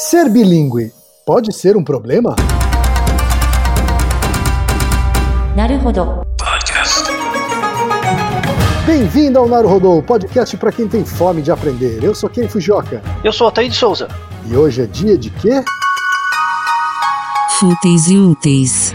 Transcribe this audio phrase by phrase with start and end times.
[0.00, 0.92] Ser bilíngue
[1.26, 2.36] pode ser um problema?
[5.56, 6.22] Naruhodo.
[8.86, 12.04] Bem-vindo ao Naruhodô, podcast para quem tem fome de aprender.
[12.04, 13.02] Eu sou Ken Fujioka.
[13.24, 14.06] Eu sou Altair de Souza.
[14.46, 15.64] E hoje é dia de quê?
[17.58, 18.94] Fúteis e úteis.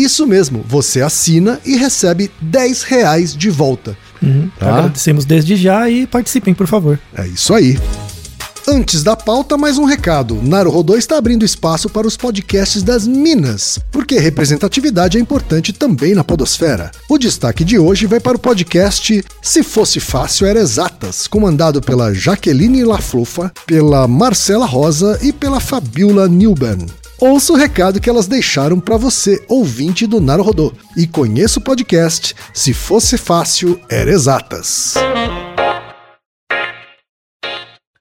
[0.00, 3.94] Isso mesmo, você assina e recebe 10 reais de volta.
[4.22, 4.50] Uhum.
[4.58, 4.78] Tá.
[4.78, 6.98] Agradecemos desde já e participem, por favor.
[7.14, 7.78] É isso aí.
[8.66, 10.40] Antes da pauta, mais um recado.
[10.42, 16.24] Naruhodô está abrindo espaço para os podcasts das Minas, porque representatividade é importante também na
[16.24, 16.90] podosfera.
[17.06, 22.14] O destaque de hoje vai para o podcast Se Fosse Fácil Era Exatas, comandado pela
[22.14, 26.86] Jaqueline Laflufa, pela Marcela Rosa e pela Fabiola Newben.
[27.20, 32.34] Ouça o recado que elas deixaram para você, ouvinte do Naruhodô, e conheça o podcast
[32.54, 34.94] Se Fosse Fácil Era Exatas.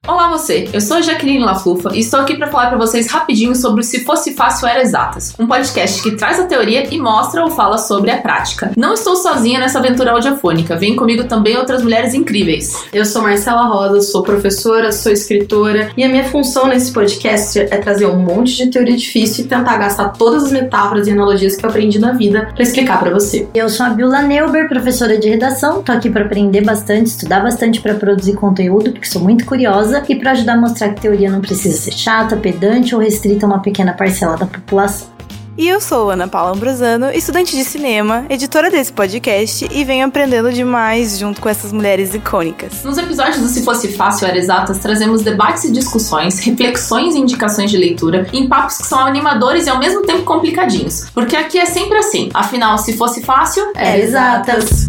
[0.09, 3.55] Olá você, eu sou a Jaqueline Laflufa e estou aqui para falar para vocês rapidinho
[3.55, 7.43] sobre o Se Fosse Fácil Era Exatas, um podcast que traz a teoria e mostra
[7.43, 8.71] ou fala sobre a prática.
[8.75, 12.85] Não estou sozinha nessa aventura audiofônica, vem comigo também outras mulheres incríveis.
[12.91, 17.77] Eu sou Marcela Rosa, sou professora, sou escritora e a minha função nesse podcast é
[17.77, 21.63] trazer um monte de teoria difícil e tentar gastar todas as metáforas e analogias que
[21.63, 23.47] eu aprendi na vida para explicar para você.
[23.53, 25.83] Eu sou a Biola Neuber, professora de redação.
[25.83, 30.15] Tô aqui para aprender bastante, estudar bastante para produzir conteúdo, porque sou muito curiosa e
[30.15, 33.59] para ajudar a mostrar que teoria não precisa ser chata, pedante ou restrita a uma
[33.59, 35.19] pequena parcela da população.
[35.59, 40.53] E eu sou Ana Paula Ambrosano, estudante de cinema, editora desse podcast e venho aprendendo
[40.53, 42.81] demais junto com essas mulheres icônicas.
[42.81, 47.69] Nos episódios do Se Fosse Fácil Era Exatas, trazemos debates e discussões, reflexões e indicações
[47.69, 51.09] de leitura em papos que são animadores e ao mesmo tempo complicadinhos.
[51.13, 52.29] Porque aqui é sempre assim.
[52.33, 54.88] Afinal, se fosse fácil, É exatas.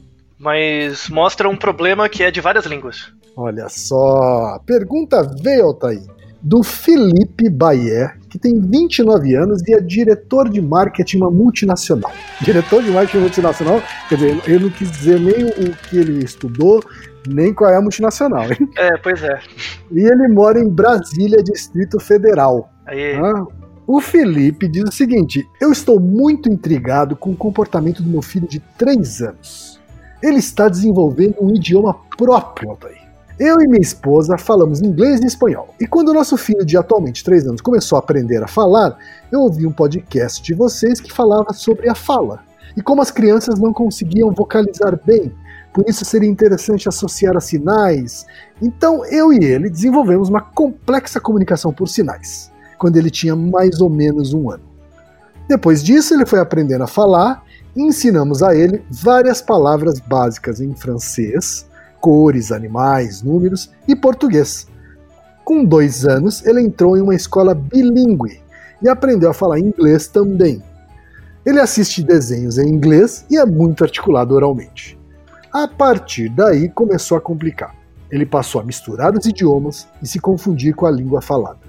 [0.41, 3.11] mas mostra um problema que é de várias línguas.
[3.37, 6.01] Olha só, pergunta veio, Altaí.
[6.41, 12.11] do Felipe Bayer, que tem 29 anos e é diretor de marketing uma multinacional.
[12.41, 16.83] Diretor de marketing multinacional, quer dizer, eu não quis dizer nem o que ele estudou,
[17.27, 18.45] nem qual é a multinacional.
[18.51, 18.67] Hein?
[18.77, 19.39] É, pois é.
[19.91, 22.69] E ele mora em Brasília, Distrito Federal.
[22.87, 23.45] Aí, Ah,
[23.85, 28.47] O Felipe diz o seguinte: Eu estou muito intrigado com o comportamento do meu filho
[28.47, 29.70] de 3 anos.
[30.21, 33.01] Ele está desenvolvendo um idioma próprio, Altair.
[33.39, 35.73] Eu e minha esposa falamos inglês e espanhol.
[35.79, 38.97] E quando o nosso filho de atualmente 3 anos começou a aprender a falar,
[39.31, 42.43] eu ouvi um podcast de vocês que falava sobre a fala.
[42.77, 45.33] E como as crianças não conseguiam vocalizar bem,
[45.73, 48.25] por isso seria interessante associar a sinais.
[48.61, 53.89] Então eu e ele desenvolvemos uma complexa comunicação por sinais quando ele tinha mais ou
[53.89, 54.63] menos um ano.
[55.47, 57.43] Depois disso, ele foi aprendendo a falar
[57.75, 61.65] ensinamos a ele várias palavras básicas em francês,
[61.99, 64.67] cores, animais, números e português.
[65.43, 68.41] Com dois anos, ele entrou em uma escola bilíngue
[68.81, 70.61] e aprendeu a falar inglês também.
[71.45, 74.99] Ele assiste desenhos em inglês e é muito articulado oralmente.
[75.51, 77.75] A partir daí começou a complicar.
[78.09, 81.60] Ele passou a misturar os idiomas e se confundir com a língua falada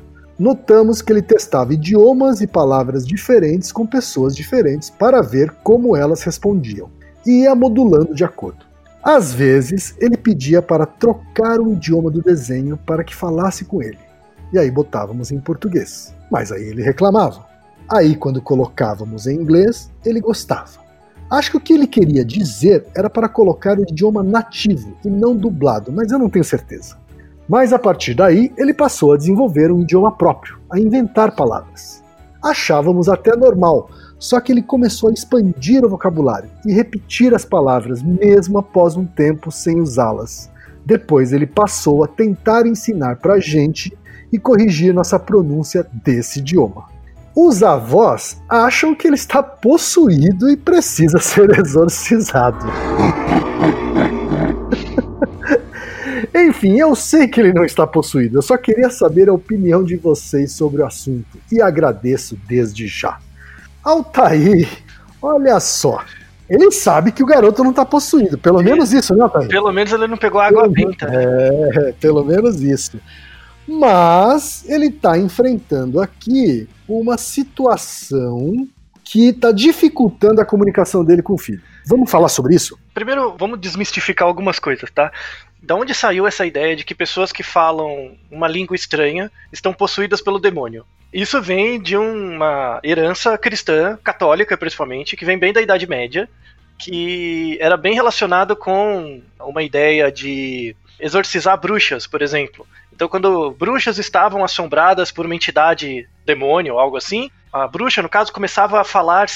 [0.42, 6.24] notamos que ele testava idiomas e palavras diferentes com pessoas diferentes para ver como elas
[6.24, 6.90] respondiam,
[7.24, 8.66] e ia modulando de acordo.
[9.00, 14.00] Às vezes, ele pedia para trocar o idioma do desenho para que falasse com ele,
[14.52, 17.46] e aí botávamos em português, mas aí ele reclamava.
[17.88, 20.82] Aí, quando colocávamos em inglês, ele gostava.
[21.30, 25.36] Acho que o que ele queria dizer era para colocar o idioma nativo e não
[25.36, 26.96] dublado, mas eu não tenho certeza.
[27.52, 32.02] Mas a partir daí, ele passou a desenvolver um idioma próprio, a inventar palavras.
[32.42, 38.02] Achávamos até normal, só que ele começou a expandir o vocabulário e repetir as palavras
[38.02, 40.50] mesmo após um tempo sem usá-las.
[40.86, 43.94] Depois ele passou a tentar ensinar para a gente
[44.32, 46.86] e corrigir nossa pronúncia desse idioma.
[47.36, 52.64] Os avós acham que ele está possuído e precisa ser exorcizado.
[56.52, 59.96] Enfim, eu sei que ele não está possuído, eu só queria saber a opinião de
[59.96, 63.18] vocês sobre o assunto e agradeço desde já.
[63.82, 64.68] Altair,
[65.22, 66.04] olha só,
[66.50, 69.48] ele sabe que o garoto não está possuído, pelo menos isso, né, Altair?
[69.48, 71.06] Pelo menos ele não pegou água benta.
[71.06, 73.00] É, pelo menos isso.
[73.66, 78.68] Mas ele está enfrentando aqui uma situação
[79.02, 81.62] que está dificultando a comunicação dele com o filho.
[81.86, 82.78] Vamos falar sobre isso?
[82.94, 85.12] Primeiro, vamos desmistificar algumas coisas, tá?
[85.62, 90.20] Da onde saiu essa ideia de que pessoas que falam uma língua estranha estão possuídas
[90.20, 90.84] pelo demônio?
[91.12, 96.28] Isso vem de uma herança cristã, católica principalmente, que vem bem da Idade Média,
[96.78, 102.66] que era bem relacionado com uma ideia de exorcizar bruxas, por exemplo.
[102.92, 108.32] Então, quando bruxas estavam assombradas por uma entidade demônio algo assim, a bruxa, no caso,
[108.32, 109.26] começava a falar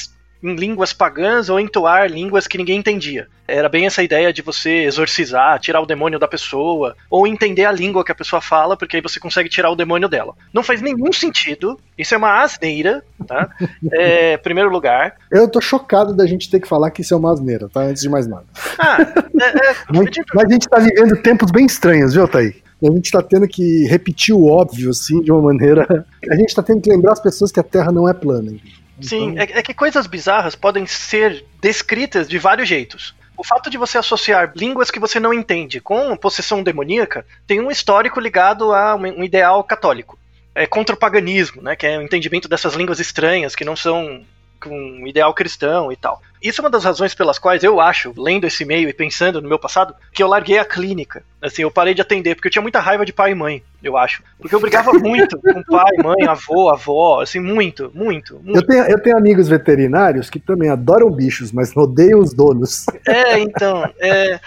[0.42, 3.28] em línguas pagãs ou entoar línguas que ninguém entendia.
[3.48, 7.72] Era bem essa ideia de você exorcizar, tirar o demônio da pessoa, ou entender a
[7.72, 10.34] língua que a pessoa fala, porque aí você consegue tirar o demônio dela.
[10.52, 13.48] Não faz nenhum sentido, isso é uma asneira, tá?
[13.92, 15.14] É, primeiro lugar.
[15.30, 17.82] Eu tô chocado da gente ter que falar que isso é uma asneira, tá?
[17.82, 18.44] Antes de mais nada.
[18.78, 22.54] Ah, é, é, Mas, mas a gente tá vivendo tempos bem estranhos, viu, Thaí?
[22.82, 26.04] A gente tá tendo que repetir o óbvio, assim, de uma maneira.
[26.30, 28.52] A gente tá tendo que lembrar as pessoas que a Terra não é plana.
[29.00, 33.14] Sim, é, é que coisas bizarras podem ser descritas de vários jeitos.
[33.36, 37.70] O fato de você associar línguas que você não entende com possessão demoníaca tem um
[37.70, 40.18] histórico ligado a um ideal católico.
[40.54, 44.24] É contra o paganismo, né, que é o entendimento dessas línguas estranhas que não são
[44.66, 46.20] um ideal cristão e tal.
[46.42, 49.48] Isso é uma das razões pelas quais eu acho, lendo esse e-mail e pensando no
[49.48, 51.24] meu passado, que eu larguei a clínica.
[51.42, 53.96] Assim, eu parei de atender, porque eu tinha muita raiva de pai e mãe, eu
[53.96, 54.22] acho.
[54.38, 58.58] Porque eu brigava muito com pai, mãe, avô, avó, assim, muito, muito, muito.
[58.58, 62.86] Eu tenho, eu tenho amigos veterinários que também adoram bichos, mas odeiam os donos.
[63.06, 64.40] É, então, é,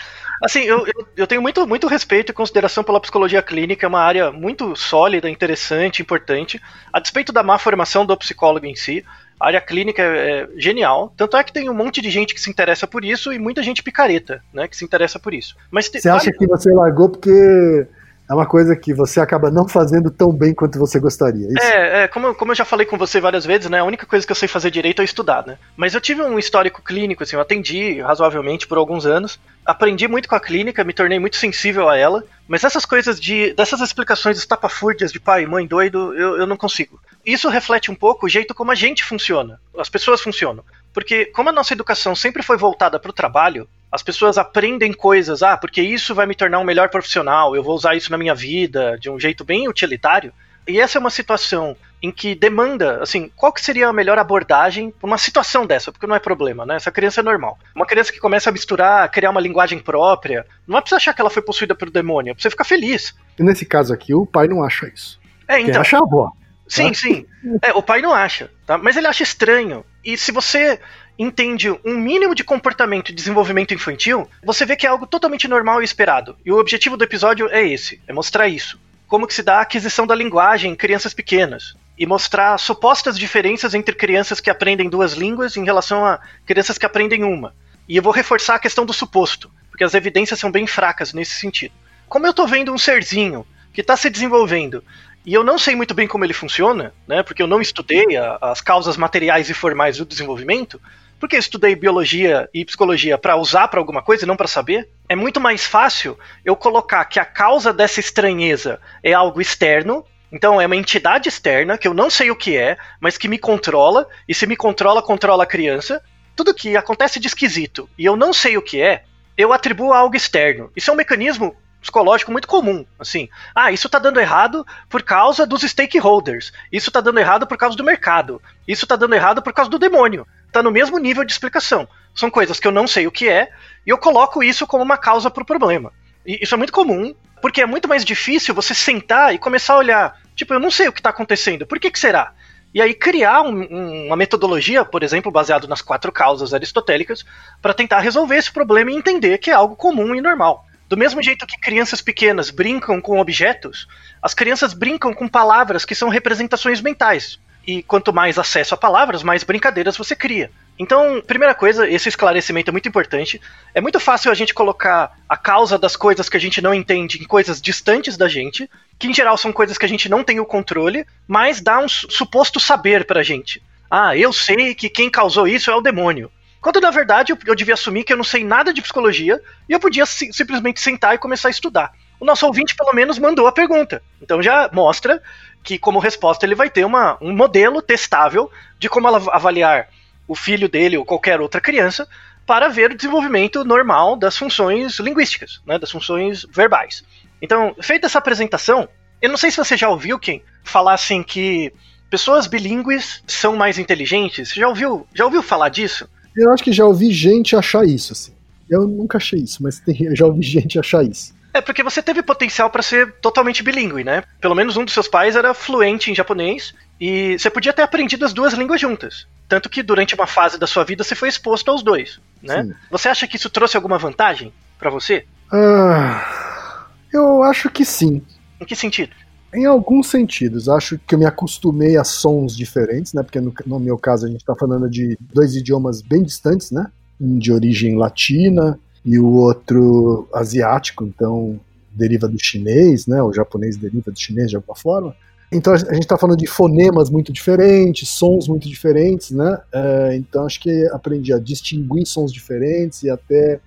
[0.44, 4.02] assim, eu, eu, eu tenho muito, muito respeito e consideração pela psicologia clínica, é uma
[4.02, 6.62] área muito sólida, interessante, importante,
[6.92, 9.06] a despeito da má formação do psicólogo em si,
[9.40, 12.42] a área clínica é, é genial, tanto é que tem um monte de gente que
[12.42, 15.56] se interessa por isso e muita gente picareta, né, que se interessa por isso.
[15.72, 17.88] Mas te- Você acha que você largou porque
[18.30, 21.48] é uma coisa que você acaba não fazendo tão bem quanto você gostaria?
[21.48, 21.66] é Isso?
[21.66, 23.80] É, é como, como eu já falei com você várias vezes, né?
[23.80, 25.58] A única coisa que eu sei fazer direito é estudar, né?
[25.76, 30.30] Mas eu tive um histórico clínico, assim, eu atendi razoavelmente por alguns anos, aprendi muito
[30.30, 33.52] com a clínica, me tornei muito sensível a ela, mas essas coisas de.
[33.54, 37.00] dessas explicações estapafúrdias de pai mãe doido, eu, eu não consigo.
[37.26, 40.64] Isso reflete um pouco o jeito como a gente funciona, as pessoas funcionam.
[40.94, 45.42] Porque como a nossa educação sempre foi voltada para o trabalho, as pessoas aprendem coisas,
[45.42, 48.36] ah, porque isso vai me tornar um melhor profissional, eu vou usar isso na minha
[48.36, 50.32] vida de um jeito bem utilitário.
[50.68, 54.92] E essa é uma situação em que demanda, assim, qual que seria a melhor abordagem
[54.92, 55.92] para uma situação dessa?
[55.92, 56.76] Porque não é problema, né?
[56.76, 57.58] Essa criança é normal.
[57.76, 61.14] Uma criança que começa a misturar, criar uma linguagem própria, não é pra você achar
[61.14, 63.16] que ela foi possuída pelo demônio, é pra você ficar feliz.
[63.40, 65.20] E nesse caso aqui, o pai não acha isso.
[65.48, 65.82] É, Quem então.
[65.82, 66.32] acha é a avó.
[66.68, 66.94] Sim, Tá?
[66.94, 67.26] sim.
[67.64, 68.78] É, o pai não acha, tá?
[68.78, 69.84] Mas ele acha estranho.
[70.06, 70.80] E se você
[71.20, 75.82] entende um mínimo de comportamento e desenvolvimento infantil, você vê que é algo totalmente normal
[75.82, 76.38] e esperado.
[76.46, 78.80] E o objetivo do episódio é esse, é mostrar isso.
[79.06, 81.76] Como que se dá a aquisição da linguagem em crianças pequenas.
[81.98, 86.86] E mostrar supostas diferenças entre crianças que aprendem duas línguas em relação a crianças que
[86.86, 87.54] aprendem uma.
[87.90, 91.34] E eu vou reforçar a questão do suposto, porque as evidências são bem fracas nesse
[91.34, 91.74] sentido.
[92.08, 94.82] Como eu tô vendo um serzinho que está se desenvolvendo
[95.26, 97.22] e eu não sei muito bem como ele funciona, né?
[97.22, 100.82] Porque eu não estudei a- as causas materiais e formais do desenvolvimento.
[101.20, 104.90] Porque eu estudei biologia e psicologia para usar para alguma coisa e não para saber.
[105.08, 110.06] É muito mais fácil eu colocar que a causa dessa estranheza é algo externo.
[110.32, 113.38] Então é uma entidade externa que eu não sei o que é, mas que me
[113.38, 116.02] controla e se me controla, controla a criança.
[116.36, 119.04] Tudo que acontece de esquisito e eu não sei o que é,
[119.38, 120.72] eu atribuo a algo externo.
[120.76, 123.30] Isso é um mecanismo psicológico muito comum, assim.
[123.56, 126.52] Ah, isso tá dando errado por causa dos stakeholders.
[126.72, 128.42] Isso tá dando errado por causa do mercado.
[128.68, 130.28] Isso tá dando errado por causa do demônio.
[130.52, 131.88] Tá no mesmo nível de explicação.
[132.14, 133.50] São coisas que eu não sei o que é
[133.86, 135.94] e eu coloco isso como uma causa pro problema.
[136.26, 139.78] E isso é muito comum, porque é muito mais difícil você sentar e começar a
[139.78, 141.66] olhar, tipo, eu não sei o que tá acontecendo.
[141.66, 142.34] Por que que será?
[142.74, 147.26] E aí criar um- um- uma metodologia, por exemplo, baseado nas quatro causas aristotélicas,
[147.62, 150.66] para tentar resolver esse problema e entender que é algo comum e normal.
[150.88, 153.88] Do mesmo jeito que crianças pequenas brincam com objetos,
[154.22, 157.40] as crianças brincam com palavras que são representações mentais.
[157.72, 160.50] E quanto mais acesso a palavras, mais brincadeiras você cria.
[160.80, 163.40] Então, primeira coisa, esse esclarecimento é muito importante.
[163.76, 167.22] É muito fácil a gente colocar a causa das coisas que a gente não entende
[167.22, 170.40] em coisas distantes da gente, que em geral são coisas que a gente não tem
[170.40, 173.62] o controle, mas dá um su- suposto saber pra gente.
[173.92, 176.32] Ah, eu sei que quem causou isso é o demônio.
[176.62, 179.74] Quando na verdade eu, eu devia assumir que eu não sei nada de psicologia e
[179.74, 181.92] eu podia si- simplesmente sentar e começar a estudar.
[182.20, 184.02] O nosso ouvinte pelo menos mandou a pergunta.
[184.22, 185.22] Então já mostra
[185.64, 189.88] que como resposta ele vai ter uma, um modelo testável de como avaliar
[190.28, 192.08] o filho dele ou qualquer outra criança
[192.46, 197.04] para ver o desenvolvimento normal das funções linguísticas, né, das funções verbais.
[197.42, 198.88] Então, feita essa apresentação,
[199.22, 201.72] eu não sei se você já ouviu quem falar assim que
[202.10, 204.54] pessoas bilíngues são mais inteligentes.
[204.54, 206.10] Já ouviu, já ouviu falar disso?
[206.36, 208.34] Eu acho que já ouvi gente achar isso, assim.
[208.70, 211.34] Eu nunca achei isso, mas tem- já ouvi gente achar isso.
[211.54, 214.24] É porque você teve potencial para ser totalmente bilíngue, né?
[214.40, 218.24] Pelo menos um dos seus pais era fluente em japonês e você podia ter aprendido
[218.26, 219.28] as duas línguas juntas.
[219.48, 222.64] Tanto que durante uma fase da sua vida você foi exposto aos dois, né?
[222.64, 222.74] Sim.
[222.92, 225.26] Você acha que isso trouxe alguma vantagem para você?
[225.52, 228.22] Ah, eu acho que sim.
[228.62, 229.12] Em que sentido?
[229.52, 233.24] Em alguns sentidos, acho que eu me acostumei a sons diferentes, né?
[233.24, 236.86] Porque no, no meu caso a gente está falando de dois idiomas bem distantes, né?
[237.20, 241.60] Um de origem latina e o outro asiático, então
[241.92, 243.22] deriva do chinês, né?
[243.24, 245.16] O japonês deriva do chinês de alguma forma.
[245.52, 249.60] Então a gente está falando de fonemas muito diferentes, sons muito diferentes, né?
[249.74, 253.60] É, então acho que aprendi a distinguir sons diferentes e até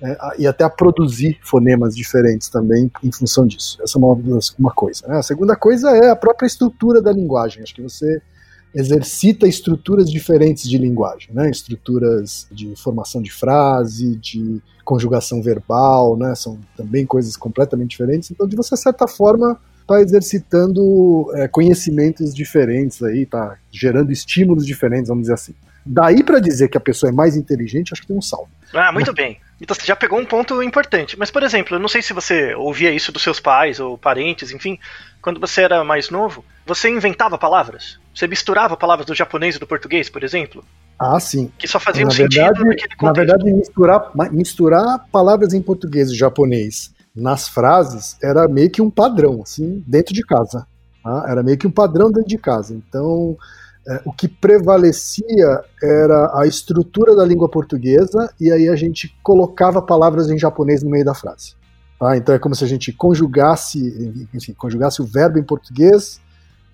[0.00, 3.78] é, a- e até a produzir fonemas diferentes também em função disso.
[3.82, 4.16] Essa é uma,
[4.58, 5.06] uma coisa.
[5.08, 5.16] né?
[5.18, 7.62] A segunda coisa é a própria estrutura da linguagem.
[7.62, 8.20] Acho que você
[8.74, 11.50] exercita estruturas diferentes de linguagem, né?
[11.50, 16.34] Estruturas de formação de frase, de conjugação verbal, né?
[16.34, 18.30] São também coisas completamente diferentes.
[18.30, 25.08] Então, de você, certa forma, está exercitando é, conhecimentos diferentes aí, tá gerando estímulos diferentes,
[25.08, 25.54] vamos dizer assim.
[25.84, 28.50] Daí para dizer que a pessoa é mais inteligente, acho que tem um saldo.
[28.74, 29.40] Ah, muito bem.
[29.58, 31.18] Então você já pegou um ponto importante.
[31.18, 34.52] Mas, por exemplo, eu não sei se você ouvia isso dos seus pais ou parentes,
[34.52, 34.78] enfim,
[35.22, 37.98] quando você era mais novo, você inventava palavras?
[38.14, 40.62] Você misturava palavras do japonês e do português, por exemplo?
[40.98, 41.50] Ah, sim.
[41.56, 46.92] Que só faziam na sentido verdade, na verdade misturar, misturar palavras em português e japonês
[47.14, 50.66] nas frases era meio que um padrão, assim, dentro de casa.
[51.02, 51.24] tá?
[51.28, 52.74] Era meio que um padrão dentro de casa.
[52.74, 53.36] Então,
[53.88, 59.80] é, o que prevalecia era a estrutura da língua portuguesa e aí a gente colocava
[59.80, 61.54] palavras em japonês no meio da frase.
[61.98, 62.16] tá?
[62.16, 66.20] Então é como se a gente conjugasse, enfim, conjugasse o verbo em português,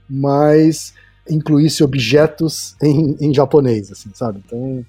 [0.09, 0.93] mas
[1.29, 4.41] incluísse objetos em, em japonês, assim, sabe?
[4.45, 4.85] Então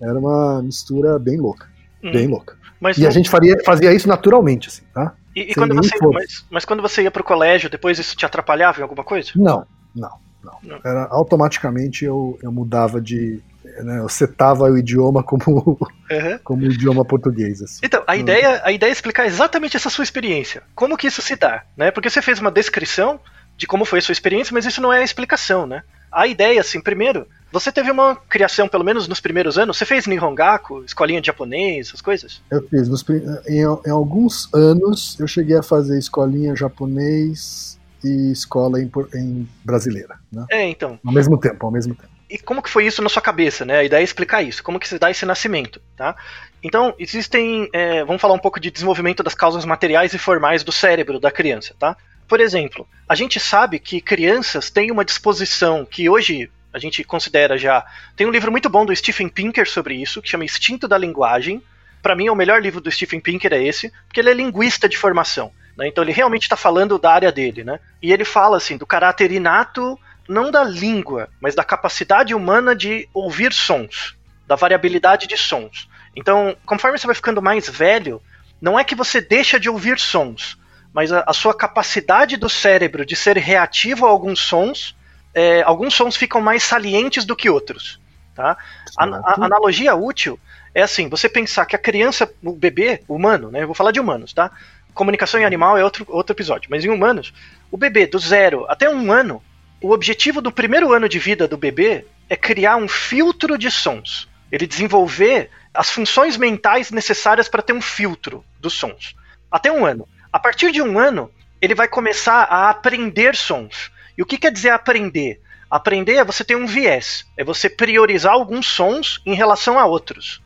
[0.00, 1.66] era uma mistura bem louca,
[2.02, 2.56] Hum, bem louca.
[2.80, 5.14] Mas, E a gente faria, fazia isso naturalmente, assim, tá?
[5.34, 8.78] e, e quando você, mas, mas quando você ia pro colégio, depois isso te atrapalhava
[8.78, 9.30] em alguma coisa?
[9.34, 10.10] Não, não,
[10.44, 10.58] não.
[10.62, 10.78] Não.
[10.84, 13.40] Era, automaticamente eu, eu mudava de.
[13.82, 15.78] Né, eu setava o idioma como,
[16.10, 16.38] Uhum.
[16.44, 17.60] como idioma português.
[17.60, 17.80] Assim.
[17.82, 18.16] Então, a Hum.
[18.16, 20.62] ideia, a ideia é explicar exatamente essa sua experiência.
[20.74, 21.90] Como que isso se dá, né?
[21.90, 23.20] Porque você fez uma descrição
[23.58, 25.82] de como foi a sua experiência, mas isso não é a explicação, né?
[26.12, 30.06] A ideia, assim, primeiro, você teve uma criação, pelo menos nos primeiros anos, você fez
[30.06, 32.40] Nihongaku, escolinha de japonês, essas coisas?
[32.50, 32.88] Eu fiz.
[32.88, 33.04] Nos,
[33.48, 40.20] em, em alguns anos eu cheguei a fazer escolinha japonês e escola em, em brasileira,
[40.32, 40.46] né?
[40.50, 40.98] É, então.
[41.04, 42.08] Ao mesmo tempo, ao mesmo tempo.
[42.30, 43.78] E como que foi isso na sua cabeça, né?
[43.78, 46.14] A ideia é explicar isso, como que se dá esse nascimento, tá?
[46.62, 50.70] Então, existem, é, vamos falar um pouco de desenvolvimento das causas materiais e formais do
[50.70, 51.96] cérebro da criança, tá?
[52.28, 57.56] Por exemplo, a gente sabe que crianças têm uma disposição que hoje a gente considera
[57.56, 57.84] já.
[58.14, 61.62] Tem um livro muito bom do Stephen Pinker sobre isso, que chama Instinto da Linguagem.
[62.02, 64.98] Para mim, o melhor livro do Stephen Pinker é esse, porque ele é linguista de
[64.98, 65.50] formação.
[65.76, 65.88] Né?
[65.88, 67.80] Então, ele realmente está falando da área dele, né?
[68.02, 73.08] E ele fala assim do caráter inato não da língua, mas da capacidade humana de
[73.14, 74.14] ouvir sons,
[74.46, 75.88] da variabilidade de sons.
[76.14, 78.20] Então, conforme você vai ficando mais velho,
[78.60, 80.57] não é que você deixa de ouvir sons,
[80.92, 84.96] mas a, a sua capacidade do cérebro de ser reativo a alguns sons,
[85.34, 88.00] é, alguns sons ficam mais salientes do que outros.
[88.34, 88.56] Tá?
[88.96, 90.38] A, a- analogia útil
[90.74, 93.62] é assim: você pensar que a criança, o bebê, humano, né?
[93.62, 94.50] Eu vou falar de humanos, tá?
[94.94, 97.32] Comunicação em animal é outro, outro episódio, mas em humanos,
[97.70, 99.42] o bebê do zero até um ano,
[99.80, 104.28] o objetivo do primeiro ano de vida do bebê é criar um filtro de sons.
[104.50, 109.14] Ele desenvolver as funções mentais necessárias para ter um filtro dos sons.
[109.50, 110.08] Até um ano.
[110.32, 111.30] A partir de um ano,
[111.60, 113.90] ele vai começar a aprender sons.
[114.16, 115.40] E o que quer dizer aprender?
[115.70, 120.40] Aprender é você ter um viés, é você priorizar alguns sons em relação a outros.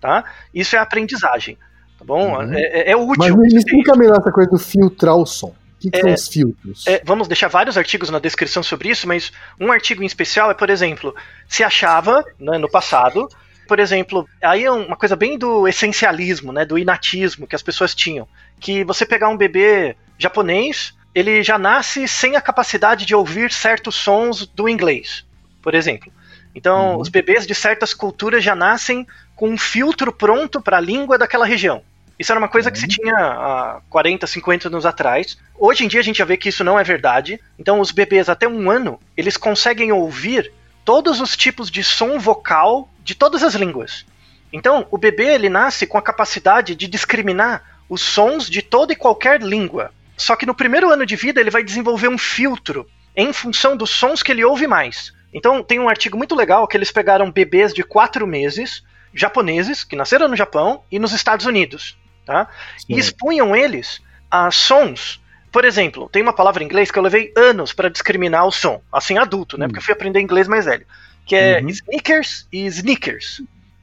[0.00, 0.24] Tá?
[0.52, 1.56] Isso é aprendizagem.
[1.98, 2.36] Tá bom?
[2.36, 2.52] Uhum.
[2.54, 3.14] É, é- é útil.
[3.18, 5.48] Mas me, explica melhor essa coisa do filtrar o som.
[5.48, 6.86] O que, que É, são os filtros?
[6.86, 10.54] É, vamos deixar vários artigos na descrição sobre isso, mas um artigo em especial é,
[10.54, 11.14] por exemplo,
[11.48, 13.28] se achava né, no passado,
[13.66, 17.94] por exemplo, aí é uma coisa bem do essencialismo, né, do inatismo que as pessoas
[17.94, 18.26] tinham,
[18.60, 23.94] que você pegar um bebê japonês, ele já nasce sem a capacidade de ouvir certos
[23.94, 25.24] sons do inglês,
[25.62, 26.12] por exemplo.
[26.54, 27.00] Então, Uhum.
[27.00, 31.44] os bebês de certas culturas já nascem com um filtro pronto para a língua daquela
[31.44, 31.82] região.
[32.16, 35.36] Isso era uma coisa que se tinha há 40, 50 anos atrás.
[35.58, 37.40] Hoje em dia a gente já vê que isso não é verdade.
[37.58, 40.52] Então os bebês até um ano, eles conseguem ouvir
[40.84, 44.04] todos os tipos de som vocal de todas as línguas.
[44.52, 48.96] Então o bebê ele nasce com a capacidade de discriminar os sons de toda e
[48.96, 49.92] qualquer língua.
[50.16, 53.90] Só que no primeiro ano de vida ele vai desenvolver um filtro em função dos
[53.90, 55.12] sons que ele ouve mais.
[55.32, 59.96] Então tem um artigo muito legal que eles pegaram bebês de quatro meses, japoneses, que
[59.96, 62.48] nasceram no Japão e nos Estados Unidos, tá?
[62.88, 65.20] E expunham eles a sons.
[65.50, 68.80] Por exemplo, tem uma palavra em inglês que eu levei anos para discriminar o som,
[68.92, 69.66] assim adulto, né?
[69.66, 70.86] Porque eu fui aprender inglês mais velho,
[71.26, 71.68] que é Uhum.
[71.68, 73.42] sneakers e sneakers.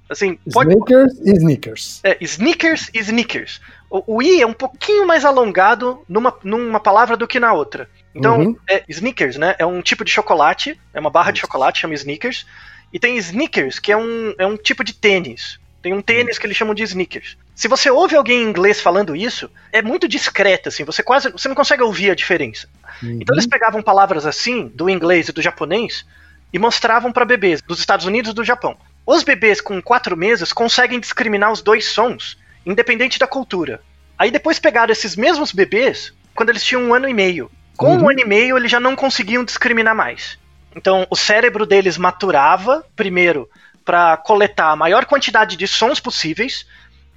[0.10, 2.02] Assim, pode Sneakers e sneakers.
[2.04, 3.62] é, sneakers e sneakers.
[3.90, 7.90] O, o i é um pouquinho mais alongado numa, numa palavra do que na outra.
[8.14, 8.58] Então, Uhum.
[8.70, 9.56] é, sneakers, né?
[9.58, 12.46] É um tipo de chocolate, é uma barra de chocolate, chama sneakers.
[12.92, 15.58] E tem sneakers, que é um, é um tipo de tênis.
[15.82, 17.38] Tem um tênis que eles chamam de sneakers.
[17.56, 21.32] Se você ouve alguém em inglês falando isso, é muito discreto, assim, você quase.
[21.32, 22.68] Você não consegue ouvir a diferença.
[23.02, 26.06] Então eles pegavam palavras assim, do inglês e do japonês,
[26.54, 28.78] e mostravam para bebês dos Estados Unidos e do Japão.
[29.06, 33.82] Os bebês com quatro meses conseguem discriminar os dois sons, independente da cultura.
[34.18, 37.50] Aí depois pegaram esses mesmos bebês quando eles tinham um ano e meio.
[37.76, 38.04] Com Uhum.
[38.04, 40.38] um ano e meio, eles já não conseguiam discriminar mais.
[40.76, 43.50] Então, o cérebro deles maturava, primeiro,
[43.84, 46.68] para coletar a maior quantidade de sons possíveis,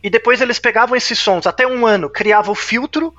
[0.03, 3.15] e depois eles pegavam esses sons até um ano, criavam o filtro,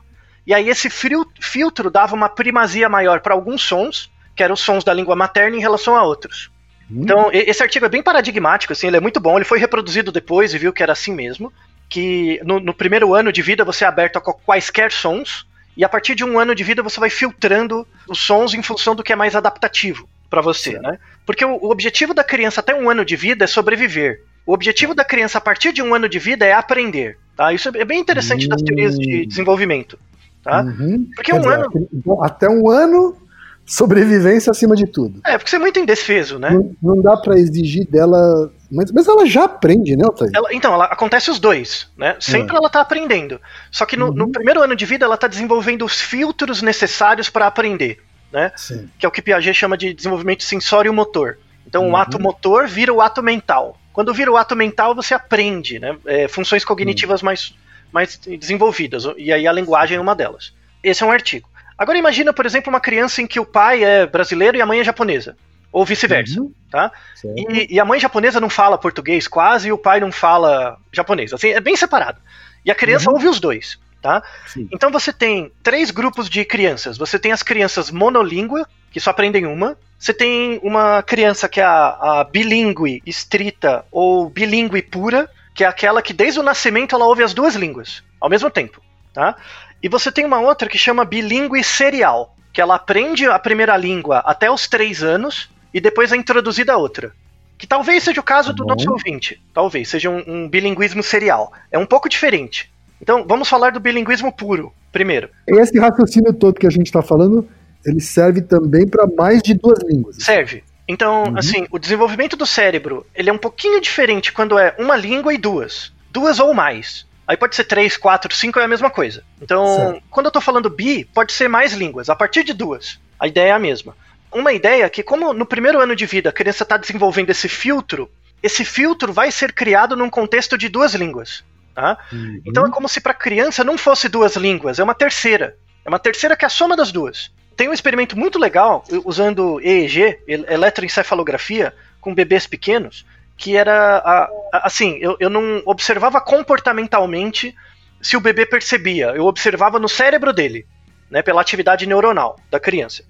[0.45, 4.83] e aí esse filtro dava uma primazia maior para alguns sons, que eram os sons
[4.83, 6.51] da língua materna em relação a outros.
[6.89, 10.11] Então, e- esse artigo é bem paradigmático, assim, ele é muito bom, ele foi reproduzido
[10.11, 11.51] depois e viu que era assim mesmo,
[11.89, 15.89] que no, no primeiro ano de vida você é aberto a quaisquer sons, e a
[15.89, 19.11] partir de um ano de vida você vai filtrando os sons em função do que
[19.11, 20.97] é mais adaptativo para você, né?
[21.25, 24.21] Porque o, o objetivo da criança até um ano de vida é sobreviver.
[24.45, 27.51] O objetivo da criança a partir de um ano de vida é aprender, tá?
[27.51, 29.99] Isso é bem interessante das teorias de desenvolvimento,
[30.43, 30.61] tá?
[30.61, 31.07] Uhum.
[31.15, 31.89] Porque Quer um dizer, ano...
[31.93, 33.17] então, até um ano,
[33.65, 35.19] sobrevivência acima de tudo.
[35.25, 36.51] É, porque você é muito indefeso, né?
[36.51, 38.51] Não, não dá pra exigir dela.
[38.71, 40.31] Mas, mas ela já aprende, né, Otávio?
[40.35, 42.15] Ela- então, ela acontece os dois, né?
[42.19, 42.57] Sempre É.
[42.57, 43.39] ela tá aprendendo.
[43.71, 47.47] Só que no, no primeiro ano de vida ela tá desenvolvendo os filtros necessários para
[47.47, 47.99] aprender,
[48.31, 48.51] né?
[48.55, 48.89] Sim.
[48.99, 51.37] Que é o que Piaget chama de desenvolvimento sensório motor.
[51.67, 51.95] Então, o Uhum.
[51.95, 53.77] ato motor vira o ato mental.
[53.91, 55.97] Quando vira o ato mental, você aprende, né?
[56.05, 57.55] É, funções cognitivas mais,
[57.91, 59.05] mais desenvolvidas.
[59.17, 60.53] E aí a linguagem é uma delas.
[60.83, 61.49] Esse é um artigo.
[61.77, 64.79] Agora imagina, por exemplo, uma criança em que o pai é brasileiro e a mãe
[64.79, 65.35] é japonesa.
[65.71, 66.53] Ou vice-versa, Uhum.
[66.71, 66.89] tá?
[67.35, 71.33] E, e a mãe japonesa não fala português quase e o pai não fala japonês.
[71.33, 72.17] Assim, é bem separado.
[72.63, 73.15] E a criança Uhum.
[73.15, 74.23] ouve os dois, tá?
[74.47, 74.69] Sim.
[74.71, 76.97] Então você tem três grupos de crianças.
[76.97, 79.77] Você tem as crianças monolíngua, que só aprendem uma.
[79.99, 85.67] Você tem uma criança que é a, a bilíngue estrita ou bilíngue pura, que é
[85.67, 88.81] aquela que desde o nascimento ela ouve as duas línguas ao mesmo tempo,
[89.13, 89.35] tá?
[89.81, 94.19] E você tem uma outra que chama bilíngue serial, que ela aprende a primeira língua
[94.19, 97.11] até os três anos e depois é introduzida a outra.
[97.57, 98.83] Que talvez seja o caso do Tá bom.
[98.83, 99.41] nosso ouvinte.
[99.53, 101.53] Talvez seja um, um bilinguismo serial.
[101.71, 102.69] É um pouco diferente.
[103.01, 105.29] Então, vamos falar do bilinguismo puro primeiro.
[105.47, 107.47] Esse raciocínio todo que a gente está falando,
[107.85, 110.17] ele serve também para mais de duas línguas.
[110.19, 110.63] Serve.
[110.87, 111.37] Então, Uhum.
[111.37, 115.37] assim, o desenvolvimento do cérebro, ele é um pouquinho diferente quando é uma língua e
[115.37, 115.91] duas.
[116.11, 117.05] Duas ou mais.
[117.27, 119.23] Aí pode ser três, quatro, cinco, é a mesma coisa.
[119.41, 120.03] Então, Certo.
[120.11, 122.99] quando eu tô falando bi, pode ser mais línguas, a partir de duas.
[123.19, 123.95] A ideia é a mesma.
[124.31, 127.47] Uma ideia é que, como no primeiro ano de vida a criança está desenvolvendo esse
[127.49, 128.09] filtro,
[128.43, 131.43] esse filtro vai ser criado num contexto de duas línguas.
[131.73, 131.97] Tá?
[132.13, 132.41] Uhum.
[132.45, 135.57] Então é como se para a criança não fosse duas línguas, é uma terceira.
[135.83, 137.31] É uma terceira que é a soma das duas.
[137.57, 143.05] Tem um experimento muito legal usando EEG, el- eletroencefalografia, com bebês pequenos,
[143.37, 147.55] que era a- a- assim, eu, eu não observava comportamentalmente
[148.01, 150.65] se o bebê percebia, eu observava no cérebro dele,
[151.09, 153.03] né, pela atividade neuronal da criança.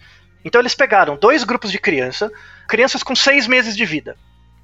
[0.43, 2.31] Então eles pegaram dois grupos de criança,
[2.67, 4.15] crianças com seis meses de vida.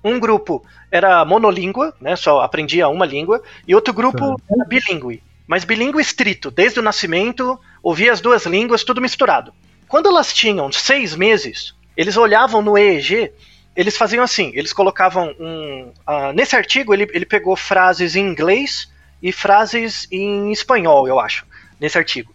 [0.04, 5.64] Um grupo era monolíngua, né, só aprendia uma língua, e outro grupo era bilíngue, mas
[5.64, 9.54] bilíngue estrito, desde o nascimento, ouvia as duas línguas, tudo misturado.
[9.88, 13.32] Quando elas tinham seis meses, eles olhavam no EEG,
[13.76, 15.92] eles faziam assim, eles colocavam um...
[16.06, 21.46] ah, nesse artigo ele, ele pegou frases em inglês e frases em espanhol, eu acho,
[21.80, 22.34] nesse artigo.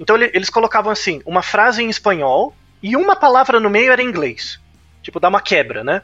[0.00, 4.02] Então ele- eles colocavam assim, uma frase em espanhol e uma palavra no meio era
[4.02, 4.58] em inglês.
[5.02, 6.02] Tipo, dá uma quebra, né?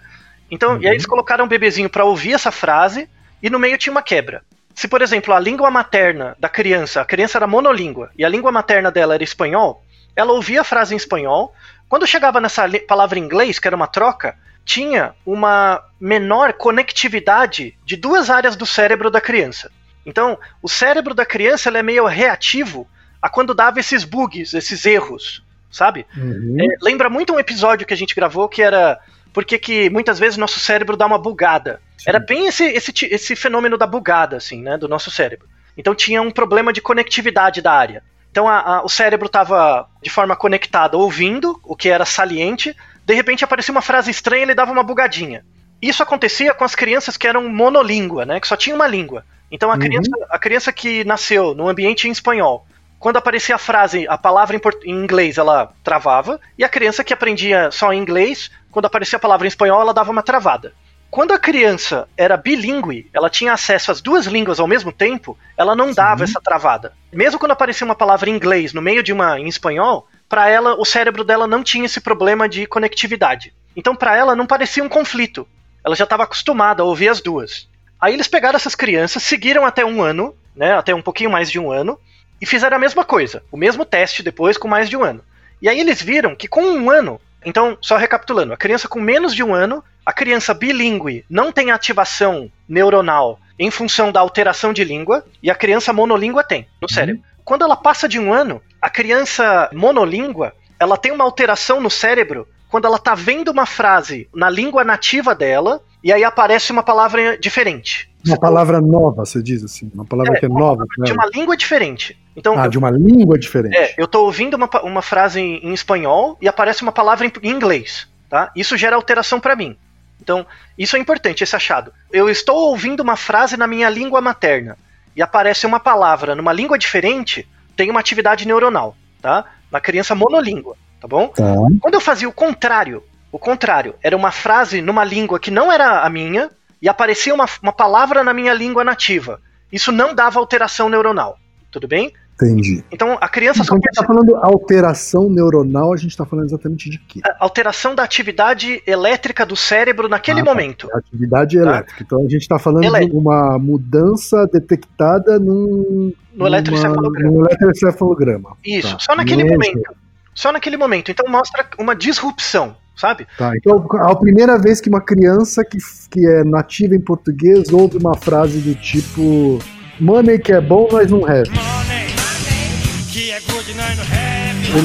[0.51, 3.09] Então, e aí eles colocaram um bebezinho para ouvir essa frase
[3.43, 4.43] e no meio tinha uma quebra.
[4.75, 8.53] Se, por exemplo, a língua materna da criança, a criança era monolíngua e a língua
[8.53, 11.53] materna dela era espanhol, ela ouvia a frase em espanhol.
[11.88, 14.37] Quando chegava nessa palavra em inglês, que era uma troca,
[14.69, 19.71] tinha uma menor conectividade de duas áreas do cérebro da criança.
[20.05, 22.87] Então, o cérebro da criança é meio reativo
[23.21, 26.05] a quando dava esses bugs, esses erros, sabe?
[26.15, 26.57] Uhum.
[26.61, 29.01] É, lembra muito um episódio que a gente gravou que era
[29.33, 31.81] porque que muitas vezes nosso cérebro dá uma bugada.
[32.07, 35.49] Era bem esse, esse, esse fenômeno da bugada, assim, né, do nosso cérebro.
[35.79, 38.03] Então tinha um problema de conectividade da área.
[38.31, 42.77] Então a- a- o cérebro estava de forma conectada ouvindo, o que era saliente,
[43.09, 45.42] de repente aparecia uma frase estranha e ele dava uma bugadinha.
[45.81, 49.25] Isso acontecia com as crianças que eram monolíngua, né, que só tinha uma língua.
[49.51, 49.81] Então a, Uhum.
[49.81, 52.66] criança, a criança que nasceu no ambiente em espanhol,
[52.99, 57.71] quando aparecia a frase, a palavra em, inglês, ela travava, e a criança que aprendia
[57.71, 60.75] só em inglês, quando aparecia a palavra em espanhol, ela dava uma travada.
[61.11, 65.75] Quando a criança era bilíngue, ela tinha acesso às duas línguas ao mesmo tempo, ela
[65.75, 66.92] não dava essa travada.
[67.11, 70.75] Mesmo quando aparecia uma palavra em inglês no meio de uma em espanhol, para ela
[70.79, 73.55] o cérebro dela não tinha esse problema de conectividade.
[73.75, 75.49] Então para ela não parecia um conflito.
[75.83, 77.66] Ela já estava acostumada a ouvir as duas.
[77.99, 81.59] Aí eles pegaram essas crianças, seguiram até um ano, né, até um pouquinho mais de
[81.59, 81.99] um ano,
[82.40, 85.25] e fizeram a mesma coisa, o mesmo teste depois com mais de um ano.
[85.61, 89.35] E aí eles viram que com um ano, então, só recapitulando, a criança com menos
[89.35, 94.85] de um ano, a criança bilíngue não tem ativação neuronal em função da alteração de
[94.85, 97.22] língua, e a criança monolíngua tem no cérebro.
[97.44, 102.46] Quando ela passa de um ano, a criança monolíngua, ela tem uma alteração no cérebro
[102.70, 107.38] quando ela tá vendo uma frase na língua nativa dela, e aí aparece uma palavra
[107.38, 108.09] diferente.
[108.27, 109.90] Uma palavra nova, você diz assim.
[109.94, 110.85] Uma palavra É, que é nova.
[110.98, 112.18] De uma língua diferente.
[112.38, 113.77] Então, Ah, eu- de uma língua diferente.
[113.77, 117.33] é, eu tô ouvindo uma, uma frase em, em espanhol e aparece uma palavra em,
[117.42, 118.51] em inglês, tá?
[118.55, 119.77] Isso gera alteração para mim.
[120.22, 120.46] Então,
[120.77, 121.92] isso é importante, esse achado.
[122.12, 124.79] Eu estou ouvindo uma frase na minha língua materna
[125.16, 127.46] e aparece uma palavra numa língua diferente,
[127.77, 129.44] tem uma atividade neuronal, tá?
[129.70, 131.29] Na criança monolíngua, tá bom?
[131.29, 131.55] Tá.
[131.81, 136.03] Quando eu fazia o contrário, o contrário, era uma frase numa língua que não era
[136.03, 139.40] a minha e aparecia uma, uma palavra na minha língua nativa.
[139.72, 141.37] Isso não dava alteração neuronal,
[141.70, 142.12] tudo bem?
[142.40, 142.85] Entendi.
[142.92, 146.46] Então a criança só Quando a gente tá falando alteração neuronal, a gente tá falando
[146.46, 147.20] exatamente de quê?
[147.40, 150.51] alteração da atividade elétrica do cérebro naquele Ah, tá.
[150.51, 150.88] momento.
[150.94, 152.03] Atividade elétrica.
[152.03, 157.31] Então a gente está falando de uma mudança detectada num, No eletroencefalograma.
[157.31, 158.57] num eletroencefalograma.
[158.64, 158.98] Isso, Tá.
[159.01, 159.53] só naquele Isso.
[159.53, 159.90] momento.
[160.35, 161.11] Só naquele momento.
[161.11, 163.27] Então mostra uma disrupção, sabe?
[163.37, 167.96] Tá, então a primeira vez que uma criança que, que é nativa em português ouve
[167.98, 169.59] uma frase do tipo
[170.01, 171.51] Money que é bom, nós não have.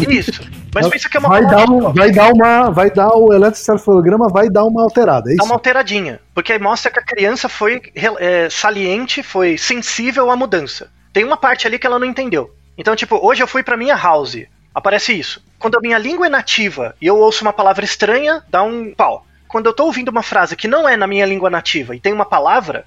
[0.10, 0.41] Isso.
[0.74, 2.72] Mas pensa que é uma vai dar, um, vai dar uma.
[2.72, 5.46] Vai dar o eletroencefalograma vai dar uma alterada, é Dá isso?
[5.46, 6.19] uma alteradinha.
[6.34, 7.82] Porque aí mostra que a criança foi
[8.19, 10.89] é, saliente, foi sensível à mudança.
[11.13, 12.54] tem uma parte ali que ela não entendeu.
[12.78, 15.43] Então, tipo, hoje eu fui pra minha house, aparece isso.
[15.60, 19.26] Quando a minha língua é nativa e eu ouço uma palavra estranha, dá um pau.
[19.48, 22.12] Quando eu tô ouvindo uma frase que não é na minha língua nativa e tem
[22.12, 22.84] uma palavra,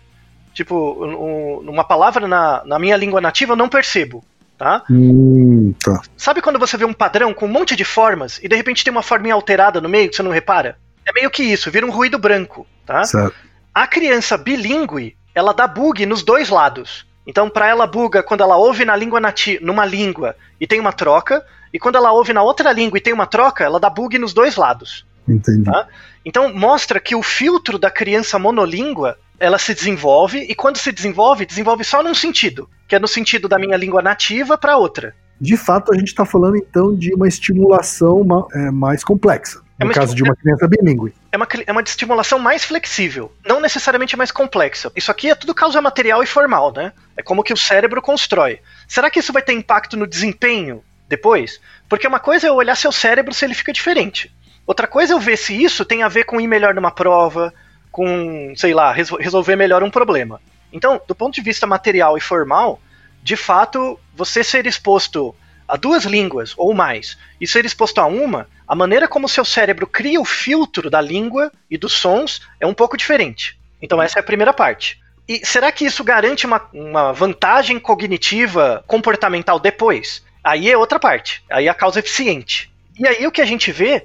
[0.53, 4.25] tipo, um- uma palavra na, na minha língua nativa, eu não percebo,
[4.57, 4.83] tá?
[4.91, 6.01] Hum, tá.
[6.17, 8.91] Sabe quando você vê um padrão com um monte de formas e de repente tem
[8.91, 10.79] uma forminha alterada no meio que você não repara?
[11.07, 13.05] É meio que isso, vira um ruído branco, tá?
[13.05, 13.37] Certo.
[13.75, 17.07] A criança bilíngue, ela dá bug nos dois lados.
[17.27, 20.93] Então, para ela buga quando ela ouve na língua nati numa língua e tem uma
[20.93, 24.19] troca, e quando ela ouve na outra língua e tem uma troca, ela dá bug
[24.19, 25.05] nos dois lados.
[25.29, 25.65] Entendi.
[25.65, 25.89] Tá?
[26.25, 31.47] Então, mostra que o filtro da criança monolíngua, ela se desenvolve e quando se desenvolve,
[31.47, 35.15] desenvolve só num sentido, que é no sentido da minha língua nativa para outra.
[35.41, 39.61] De fato, a gente está falando então de uma estimulação ma- é, mais complexa.
[39.79, 41.13] É No caso de uma criança bilíngue.
[41.31, 44.91] é uma, é uma estimulação mais flexível, não necessariamente mais complexa.
[44.97, 46.95] Isso aqui é tudo causa material e formal, né?
[47.15, 48.61] É como que o cérebro constrói.
[48.89, 51.61] Será que isso vai ter impacto no desempenho depois?
[51.91, 54.35] Porque uma coisa é eu olhar seu cérebro se ele fica diferente.
[54.67, 57.53] Outra coisa é eu ver se isso tem a ver com ir melhor numa prova,
[57.97, 60.39] com, sei lá, resol- resolver melhor um problema.
[60.71, 62.79] Então, do ponto de vista material e formal,
[63.23, 65.35] de fato, você ser exposto
[65.67, 69.87] a duas línguas ou mais e ser exposto a uma, a maneira como seu cérebro
[69.87, 73.59] cria o filtro da língua e dos sons é um pouco diferente.
[73.81, 75.01] Então, essa é a primeira parte.
[75.27, 80.23] E será que isso garante uma, uma vantagem cognitiva comportamental depois?
[80.45, 81.43] Aí é outra parte.
[81.51, 82.71] Aí é a causa eficiente.
[82.99, 84.05] E aí o que a gente vê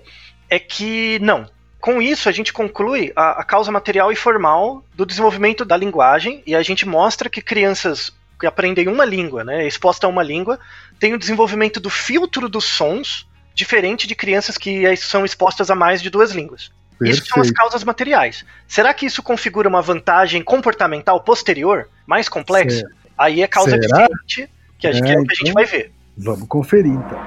[0.50, 1.46] é que não.
[1.82, 6.44] Com isso, a gente conclui a, a causa material e formal do desenvolvimento da linguagem
[6.46, 10.60] e a gente mostra que crianças que aprendem uma língua, né, exposta a uma língua,
[11.00, 15.76] têm o desenvolvimento do filtro dos sons diferente de crianças que eh, são expostas a
[15.76, 16.72] mais de duas línguas.
[17.02, 18.46] Isso são as causas materiais.
[18.68, 22.88] Será que isso configura uma vantagem comportamental posterior, mais complexa?
[23.18, 24.06] Aí é causa Será?
[24.06, 25.92] eficiente, que a, É, que é o que a gente então- vai ver.
[26.18, 27.20] Vamos conferir então.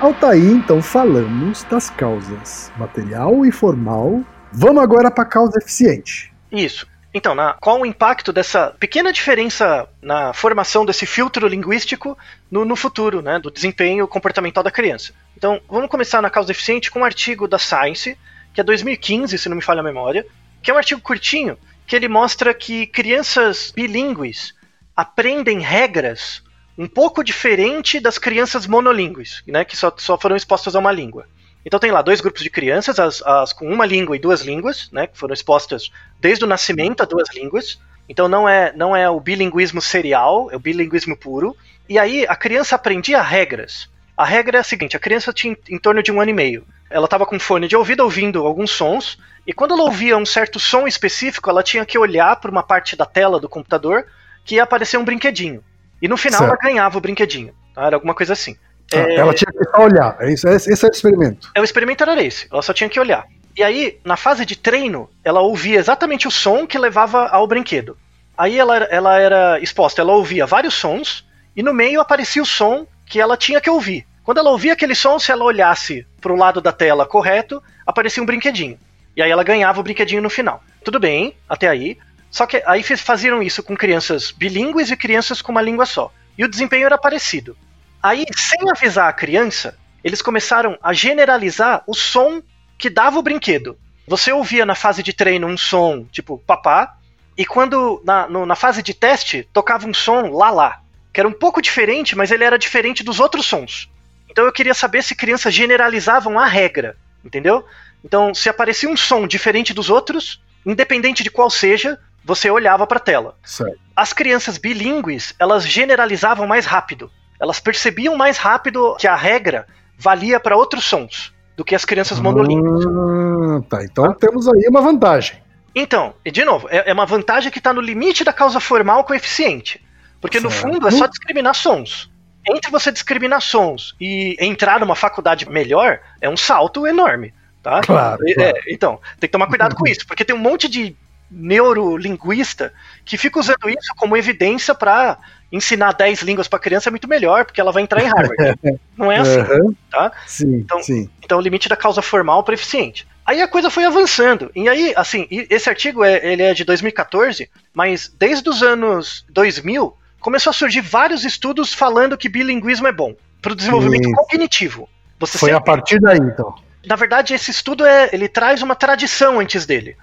[0.00, 4.22] Altair, então falamos das causas material e formal.
[4.52, 6.32] Vamos agora para a causa eficiente.
[6.52, 6.86] Isso.
[7.12, 12.16] Então, na- qual o impacto dessa pequena diferença na formação desse filtro linguístico
[12.50, 15.12] no, no futuro, né, do desempenho comportamental da criança?
[15.36, 18.16] Então, vamos começar na causa eficiente com um artigo da Science,
[18.54, 20.24] que é 2015, se não me falha a memória,
[20.62, 24.54] que é um artigo curtinho, que ele mostra que crianças bilíngues
[24.94, 26.42] aprendem regras
[26.78, 31.26] um pouco diferente das crianças monolíngues, né, que só, só foram expostas a uma língua.
[31.66, 34.88] Então tem lá dois grupos de crianças, as, as com uma língua e duas línguas,
[34.92, 37.80] né, que foram expostas desde o nascimento a duas línguas.
[38.08, 41.56] Então não é, não é o bilinguismo serial, é o bilinguismo puro.
[41.88, 43.90] E aí a criança aprendia regras.
[44.16, 46.64] A regra é a seguinte: a criança tinha em, torno de um ano e meio.
[46.88, 50.58] Ela estava com fone de ouvido ouvindo alguns sons, e quando ela ouvia um certo
[50.58, 54.06] som específico, ela tinha que olhar para uma parte da tela do computador
[54.44, 55.62] que ia aparecer um brinquedinho.
[56.00, 56.50] E no final Certo.
[56.50, 57.52] ela ganhava o brinquedinho.
[57.74, 57.86] tá?
[57.86, 58.56] Era alguma coisa assim.
[58.92, 60.16] Ah, É- Ela tinha que só olhar.
[60.20, 61.50] É esse esse é o experimento.
[61.54, 63.26] é, o experimento era esse, ela só tinha que olhar.
[63.56, 67.96] E aí, na fase de treino, ela ouvia exatamente o som que levava ao brinquedo.
[68.36, 72.46] Aí ela, era- ela era exposta, ela ouvia vários sons, e no meio aparecia o
[72.46, 74.06] som que ela tinha que ouvir.
[74.22, 78.22] Quando ela ouvia aquele som, se ela olhasse para o lado da tela correto, aparecia
[78.22, 78.78] um brinquedinho.
[79.16, 80.62] E aí ela ganhava o brinquedinho no final.
[80.84, 81.98] Tudo bem, até aí.
[82.30, 86.12] Só que aí faziam isso com crianças bilíngues e crianças com uma língua só.
[86.36, 87.56] E o desempenho era parecido.
[88.02, 92.42] Aí, sem avisar a criança, eles começaram a generalizar o som
[92.78, 93.76] que dava o brinquedo.
[94.06, 96.96] Você ouvia na fase de treino um som tipo papá,
[97.36, 100.80] e quando na, no- na fase de teste tocava um som lá lá,
[101.12, 103.90] que era um pouco diferente, mas ele era diferente dos outros sons.
[104.30, 107.64] Então eu queria saber se crianças generalizavam a regra, entendeu?
[108.04, 112.98] Então, se aparecia um som diferente dos outros, independente de qual seja, você olhava para
[112.98, 113.34] a tela.
[113.42, 113.78] Certo.
[113.96, 117.10] As crianças bilíngues, elas generalizavam mais rápido.
[117.40, 122.20] Elas percebiam mais rápido que a regra valia para outros sons do que as crianças
[122.20, 122.84] monolíngues.
[122.86, 123.82] Ah, tá.
[123.82, 125.42] Então temos aí uma vantagem.
[125.74, 129.04] Então, e de novo, é é uma vantagem que está no limite da causa formal
[129.04, 129.82] com eficiente.
[130.20, 130.62] Porque no Certo.
[130.72, 132.10] fundo é só discriminar sons.
[132.46, 137.32] Entre você discriminar sons e entrar numa faculdade melhor, é um salto enorme.
[137.62, 137.80] Tá?
[137.80, 138.58] Claro, É, claro.
[138.68, 140.94] então, tem que tomar cuidado com isso, porque tem um monte de
[141.30, 142.72] neurolinguista
[143.04, 145.18] que fica usando isso como evidência para
[145.50, 148.58] ensinar 10 línguas para criança é muito melhor, porque ela vai entrar em Harvard.
[148.96, 149.38] Não é assim.
[149.40, 149.74] Aham.
[149.90, 150.12] tá?
[150.26, 151.08] Sim, Então- sim.
[151.22, 153.06] Então, o limite da causa formal para eficiente.
[153.24, 154.50] Aí a coisa foi avançando.
[154.54, 159.94] E aí, assim, esse artigo é, ele é de 2014, mas desde os anos 2000
[160.20, 164.14] começou a surgir vários estudos falando que bilinguismo é bom para o desenvolvimento Isso.
[164.16, 164.88] cognitivo.
[165.20, 166.54] Você Foi sempre- a partir daí, então.
[166.86, 169.96] na verdade, esse estudo é, ele traz uma tradição antes dele.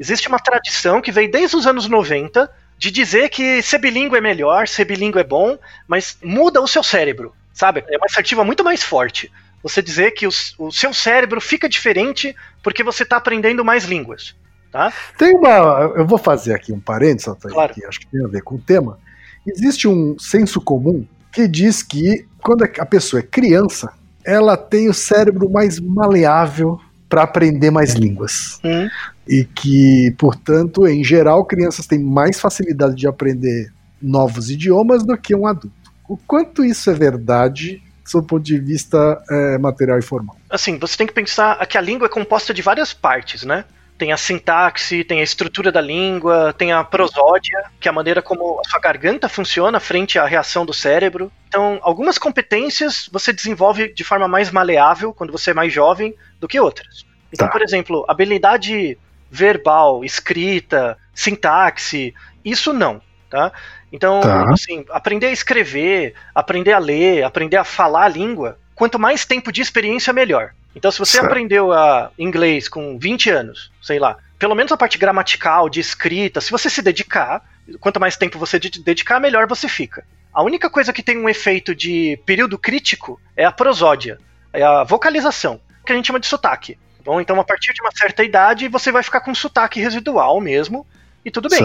[0.00, 4.20] Existe uma tradição que veio desde os anos 90 de dizer que ser bilíngue é
[4.22, 7.84] melhor, ser bilíngue é bom, mas muda o seu cérebro, sabe?
[7.86, 9.30] É uma assertiva muito mais forte.
[9.62, 14.34] Você dizer que o, o seu cérebro fica diferente porque você está aprendendo mais línguas.
[14.72, 14.90] Tá?
[15.18, 15.92] Tem uma.
[15.94, 17.74] Eu vou fazer aqui um parênteses, Altair, Claro.
[17.74, 18.98] que acho que tem a ver com o tema.
[19.46, 23.92] Existe um senso comum que diz que quando a pessoa é criança,
[24.24, 28.60] ela tem o cérebro mais maleável para aprender mais línguas.
[28.64, 28.88] Hum.
[29.28, 35.34] E que, portanto, em geral, crianças têm mais facilidade de aprender novos idiomas do que
[35.34, 35.76] um adulto.
[36.08, 40.36] O quanto isso é verdade, do ponto de vista eh, material e formal?
[40.48, 43.64] Assim, você tem que pensar que a língua é composta de várias partes, né?
[44.00, 48.22] Tem a sintaxe, tem a estrutura da língua, tem a prosódia, que é a maneira
[48.22, 51.30] como a sua garganta funciona frente à reação do cérebro.
[51.48, 56.48] Então, algumas competências você desenvolve de forma mais maleável quando você é mais jovem do
[56.48, 57.04] que outras.
[57.30, 57.52] Então, Tá.
[57.52, 58.96] por exemplo, habilidade
[59.30, 63.52] verbal, escrita, sintaxe, isso não, tá?
[63.92, 64.50] Então, Tá.
[64.50, 69.52] assim, aprender a escrever, aprender a ler, aprender a falar a língua, quanto mais tempo
[69.52, 70.54] de experiência, melhor.
[70.74, 71.26] Então, se você Certo.
[71.26, 76.40] aprendeu a inglês com 20 anos, sei lá, pelo menos a parte gramatical, de escrita,
[76.40, 77.42] se você se dedicar,
[77.80, 80.04] quanto mais tempo você de- dedicar, melhor você fica.
[80.32, 84.18] A única coisa que tem um efeito de período crítico é a prosódia,
[84.52, 86.78] é a vocalização, que a gente chama de sotaque.
[87.04, 90.86] Bom, então a partir de uma certa idade você vai ficar com sotaque residual mesmo,
[91.24, 91.58] e tudo bem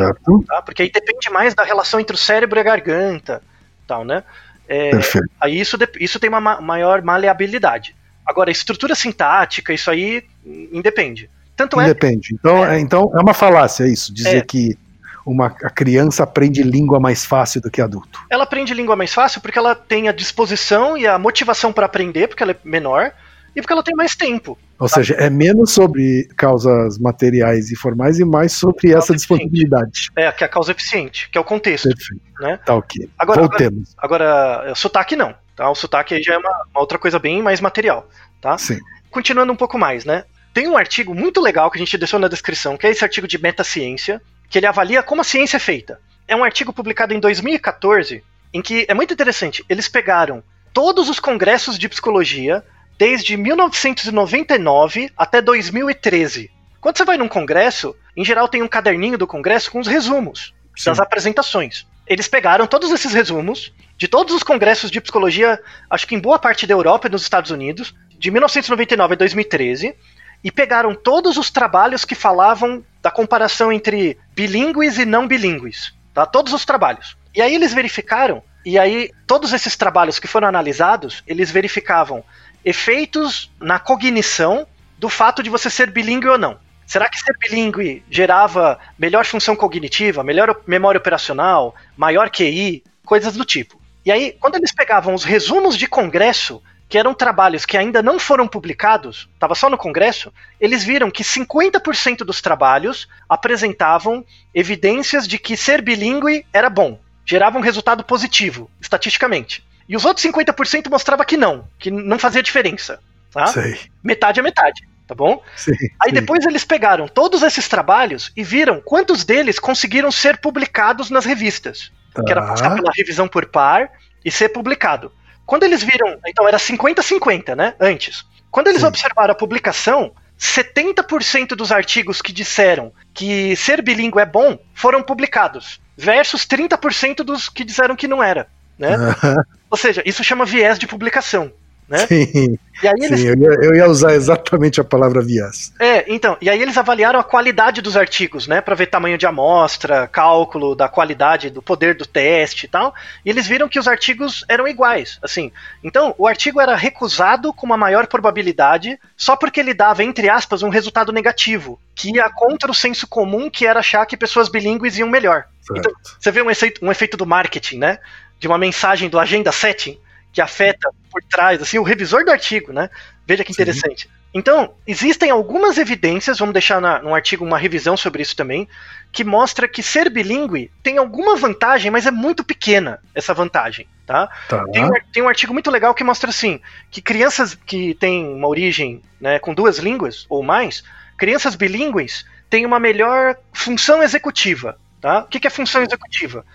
[0.47, 0.61] tá?
[0.63, 3.41] Porque aí depende mais da relação entre o cérebro e a garganta,
[3.85, 4.23] tal, né?
[4.67, 5.29] É, Perfeito.
[5.39, 7.95] aí isso, isso tem uma ma- maior maleabilidade.
[8.25, 10.23] Agora, estrutura sintática, isso aí
[10.71, 11.29] independe.
[11.55, 12.33] Tanto é Independe.
[12.33, 12.79] Então é.
[12.79, 14.41] então é uma falácia isso, dizer É.
[14.41, 14.77] que
[15.25, 18.19] uma, a criança aprende língua mais fácil do que adulto.
[18.29, 22.27] ela aprende língua mais fácil porque ela tem a disposição e a motivação para aprender,
[22.27, 23.11] porque ela é menor,
[23.55, 24.57] e porque ela tem mais tempo.
[24.77, 30.09] Ou seja, é menos sobre causas materiais e formais e mais sobre essa Causa disponibilidade.
[30.15, 31.87] É, que é a causa eficiente, que é o contexto.
[31.87, 32.21] Perfeito.
[32.41, 32.59] Né?
[32.65, 33.09] Tá ok.
[33.17, 33.95] Agora- Voltemos.
[33.97, 35.33] Agora, é, sotaque não.
[35.55, 35.69] Tá?
[35.69, 38.07] O sotaque já é uma, uma outra coisa bem mais material.
[38.41, 38.57] Tá?
[38.57, 38.79] Sim.
[39.09, 40.25] continuando um pouco mais, né?
[40.53, 43.27] Tem um artigo muito legal que a gente deixou na descrição, que é esse artigo
[43.27, 45.99] de metaciência, que ele avalia como a ciência é feita.
[46.27, 49.65] É um artigo publicado em 2014, em que é muito interessante.
[49.67, 52.63] Eles pegaram todos os congressos de psicologia
[52.97, 56.51] desde 1999 até 2013.
[56.79, 60.53] Quando você vai num congresso, em geral tem um caderninho do congresso com os resumos
[60.85, 61.85] das apresentações.
[62.05, 66.37] Eles pegaram todos esses resumos de todos os congressos de psicologia, acho que em boa
[66.37, 69.95] parte da Europa e nos Estados Unidos, de 1999 a 2013,
[70.43, 76.25] e pegaram todos os trabalhos que falavam da comparação entre bilíngues e não bilíngues, tá?
[76.25, 77.17] Todos os trabalhos.
[77.33, 82.23] E aí eles verificaram, e aí todos esses trabalhos que foram analisados, eles verificavam
[82.63, 86.59] efeitos na cognição do fato de você ser bilíngue ou não.
[86.85, 93.43] Será que ser bilíngue gerava melhor função cognitiva, melhor memória operacional, maior QI, coisas do
[93.43, 93.79] tipo?
[94.05, 98.19] E aí, quando eles pegavam os resumos de congresso, que eram trabalhos que ainda não
[98.19, 105.39] foram publicados, estava só no congresso, eles viram que 50% dos trabalhos apresentavam evidências de
[105.39, 109.65] que ser bilíngue era bom, gerava um resultado positivo, estatisticamente.
[109.89, 112.99] E os outros 50% mostrava que não, que não fazia diferença.
[113.31, 113.47] Tá?
[113.47, 113.77] Sei.
[114.03, 115.41] Metade é metade, tá bom?
[115.55, 116.15] Sim, Aí sim.
[116.15, 121.91] depois eles pegaram todos esses trabalhos e viram quantos deles conseguiram ser publicados nas revistas.
[122.23, 122.47] Que era Tá.
[122.47, 123.89] passar pela revisão por par
[124.23, 125.11] e ser publicado.
[125.45, 127.75] Quando eles viram, então era 50-50, né?
[127.79, 128.23] Antes.
[128.49, 128.87] Quando eles Sim.
[128.87, 135.79] observaram a publicação, 70% dos artigos que disseram que ser bilíngue é bom foram publicados,
[135.97, 138.47] versus 30% dos que disseram que não era.
[138.77, 138.89] Né?
[139.69, 141.51] Ou seja, isso chama viés de publicação.
[141.87, 141.99] Né?
[142.07, 145.71] Sim, E aí eles sim eu, ia, eu ia usar exatamente a palavra viés.
[145.79, 149.27] É, então, e aí eles avaliaram a qualidade dos artigos, né, Pra ver tamanho de
[149.27, 152.93] amostra, cálculo da qualidade, do poder do teste e tal,
[153.23, 155.51] e eles viram que os artigos eram iguais, assim.
[155.83, 160.63] Então, o artigo era recusado com uma maior probabilidade só porque ele dava, entre aspas,
[160.63, 164.97] um resultado negativo, que ia contra o senso comum que era achar que pessoas bilíngues
[164.97, 165.45] iam melhor.
[165.61, 165.79] Certo.
[165.79, 167.99] Então, você vê um efeito, um efeito do marketing, né?
[168.39, 169.99] De uma mensagem do agenda setting
[170.35, 172.89] que afeta por trás, assim, o revisor do artigo, né?
[173.25, 173.61] Veja que Sim.
[173.61, 174.09] interessante.
[174.33, 178.67] Então, existem algumas evidências, vamos deixar na, num artigo uma revisão sobre isso também,
[179.13, 184.27] que mostra que ser bilíngue tem alguma vantagem, mas é muito pequena essa vantagem, tá?
[184.49, 184.65] Tá.
[184.73, 186.59] Tem um, tem um artigo muito legal que mostra assim,
[186.91, 190.83] que crianças que têm uma origem né, com duas línguas ou mais,
[191.17, 195.19] crianças bilíngues têm uma melhor função executiva, tá?
[195.19, 196.45] O que, que é função executiva?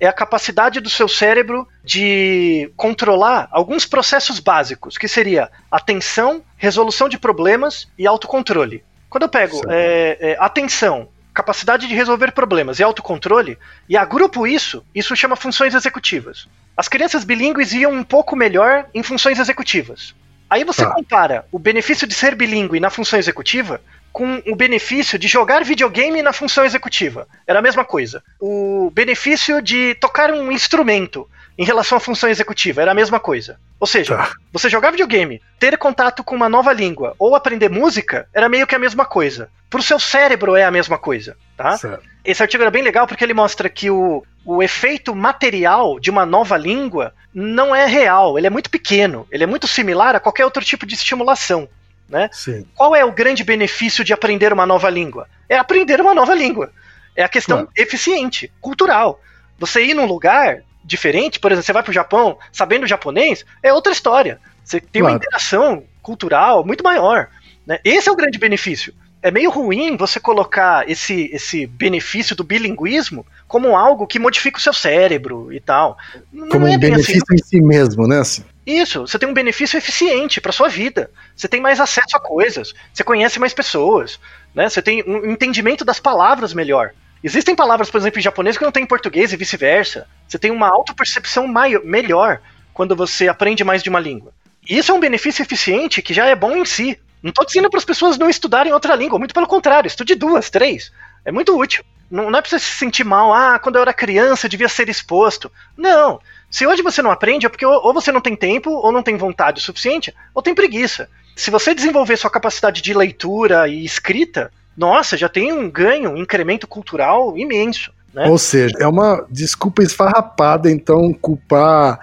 [0.00, 7.06] É a capacidade do seu cérebro de controlar alguns processos básicos, que seria atenção, resolução
[7.06, 8.82] de problemas e autocontrole.
[9.10, 14.82] Quando eu pego é, é, atenção, capacidade de resolver problemas e autocontrole, e agrupo isso,
[14.94, 16.48] isso chama funções executivas.
[16.76, 20.14] As crianças bilíngues iam um pouco melhor em funções executivas.
[20.48, 20.92] Aí você Tá.
[20.92, 23.80] compara o benefício de ser bilíngue na função executiva
[24.12, 27.26] com o benefício de jogar videogame na função executiva.
[27.46, 28.22] Era a mesma coisa.
[28.40, 33.58] O benefício de tocar um instrumento em relação à função executiva era a mesma coisa.
[33.78, 34.32] Ou seja, Tá.
[34.52, 38.74] você jogar videogame, ter contato com uma nova língua ou aprender música era meio que
[38.74, 39.50] a mesma coisa.
[39.68, 41.76] Pro seu cérebro é a mesma coisa, tá?
[41.76, 42.02] Certo.
[42.24, 46.26] Esse artigo era bem legal porque ele mostra que o, o efeito material de uma
[46.26, 50.44] nova língua não é real, ele é muito pequeno, ele é muito similar a qualquer
[50.44, 51.68] outro tipo de estimulação.
[52.10, 52.28] Né?
[52.32, 52.66] Sim.
[52.74, 55.28] Qual é o grande benefício de aprender uma nova língua?
[55.48, 56.72] É aprender uma nova língua.
[57.16, 57.70] É a questão Claro.
[57.76, 59.20] eficiente, cultural.
[59.58, 63.92] Você ir num lugar diferente, por exemplo, você vai pro Japão sabendo japonês, é outra
[63.92, 64.40] história.
[64.64, 65.22] Você tem uma Claro.
[65.24, 67.28] interação cultural muito maior.
[67.64, 67.78] Né?
[67.84, 68.92] Esse é o grande benefício.
[69.22, 74.62] É meio ruim você colocar esse, esse benefício do bilinguismo como algo que modifica o
[74.62, 75.96] seu cérebro e tal.
[76.32, 76.80] Não Como é um assim.
[76.80, 78.20] benefício em si mesmo, né?
[78.20, 78.42] Assim.
[78.66, 81.10] Isso, você tem um benefício eficiente para sua vida.
[81.34, 84.20] Você tem mais acesso a coisas, você conhece mais pessoas,
[84.54, 84.68] né?
[84.68, 86.92] Você tem um entendimento das palavras melhor.
[87.22, 90.06] Existem palavras, por exemplo, em japonês que não tem em português e vice-versa.
[90.26, 92.40] Você tem uma autopercepção melhor
[92.72, 94.32] quando você aprende mais de uma língua.
[94.68, 96.98] E isso é um benefício eficiente que já é bom em si.
[97.22, 100.48] Não estou dizendo para as pessoas não estudarem outra língua, muito pelo contrário, estude duas,
[100.48, 100.90] três.
[101.24, 101.84] É muito útil.
[102.10, 104.68] Não, não é para você se sentir mal, ah, quando eu era criança eu devia
[104.68, 105.52] ser exposto.
[105.76, 106.20] Não.
[106.50, 109.16] Se hoje você não aprende, é porque ou você não tem tempo, ou não tem
[109.16, 111.08] vontade o suficiente, ou tem preguiça.
[111.36, 116.16] Se você desenvolver sua capacidade de leitura e escrita, nossa, já tem um ganho, um
[116.16, 117.92] incremento cultural imenso.
[118.12, 118.26] Né?
[118.28, 122.00] Ou seja, é uma desculpa esfarrapada, então, culpar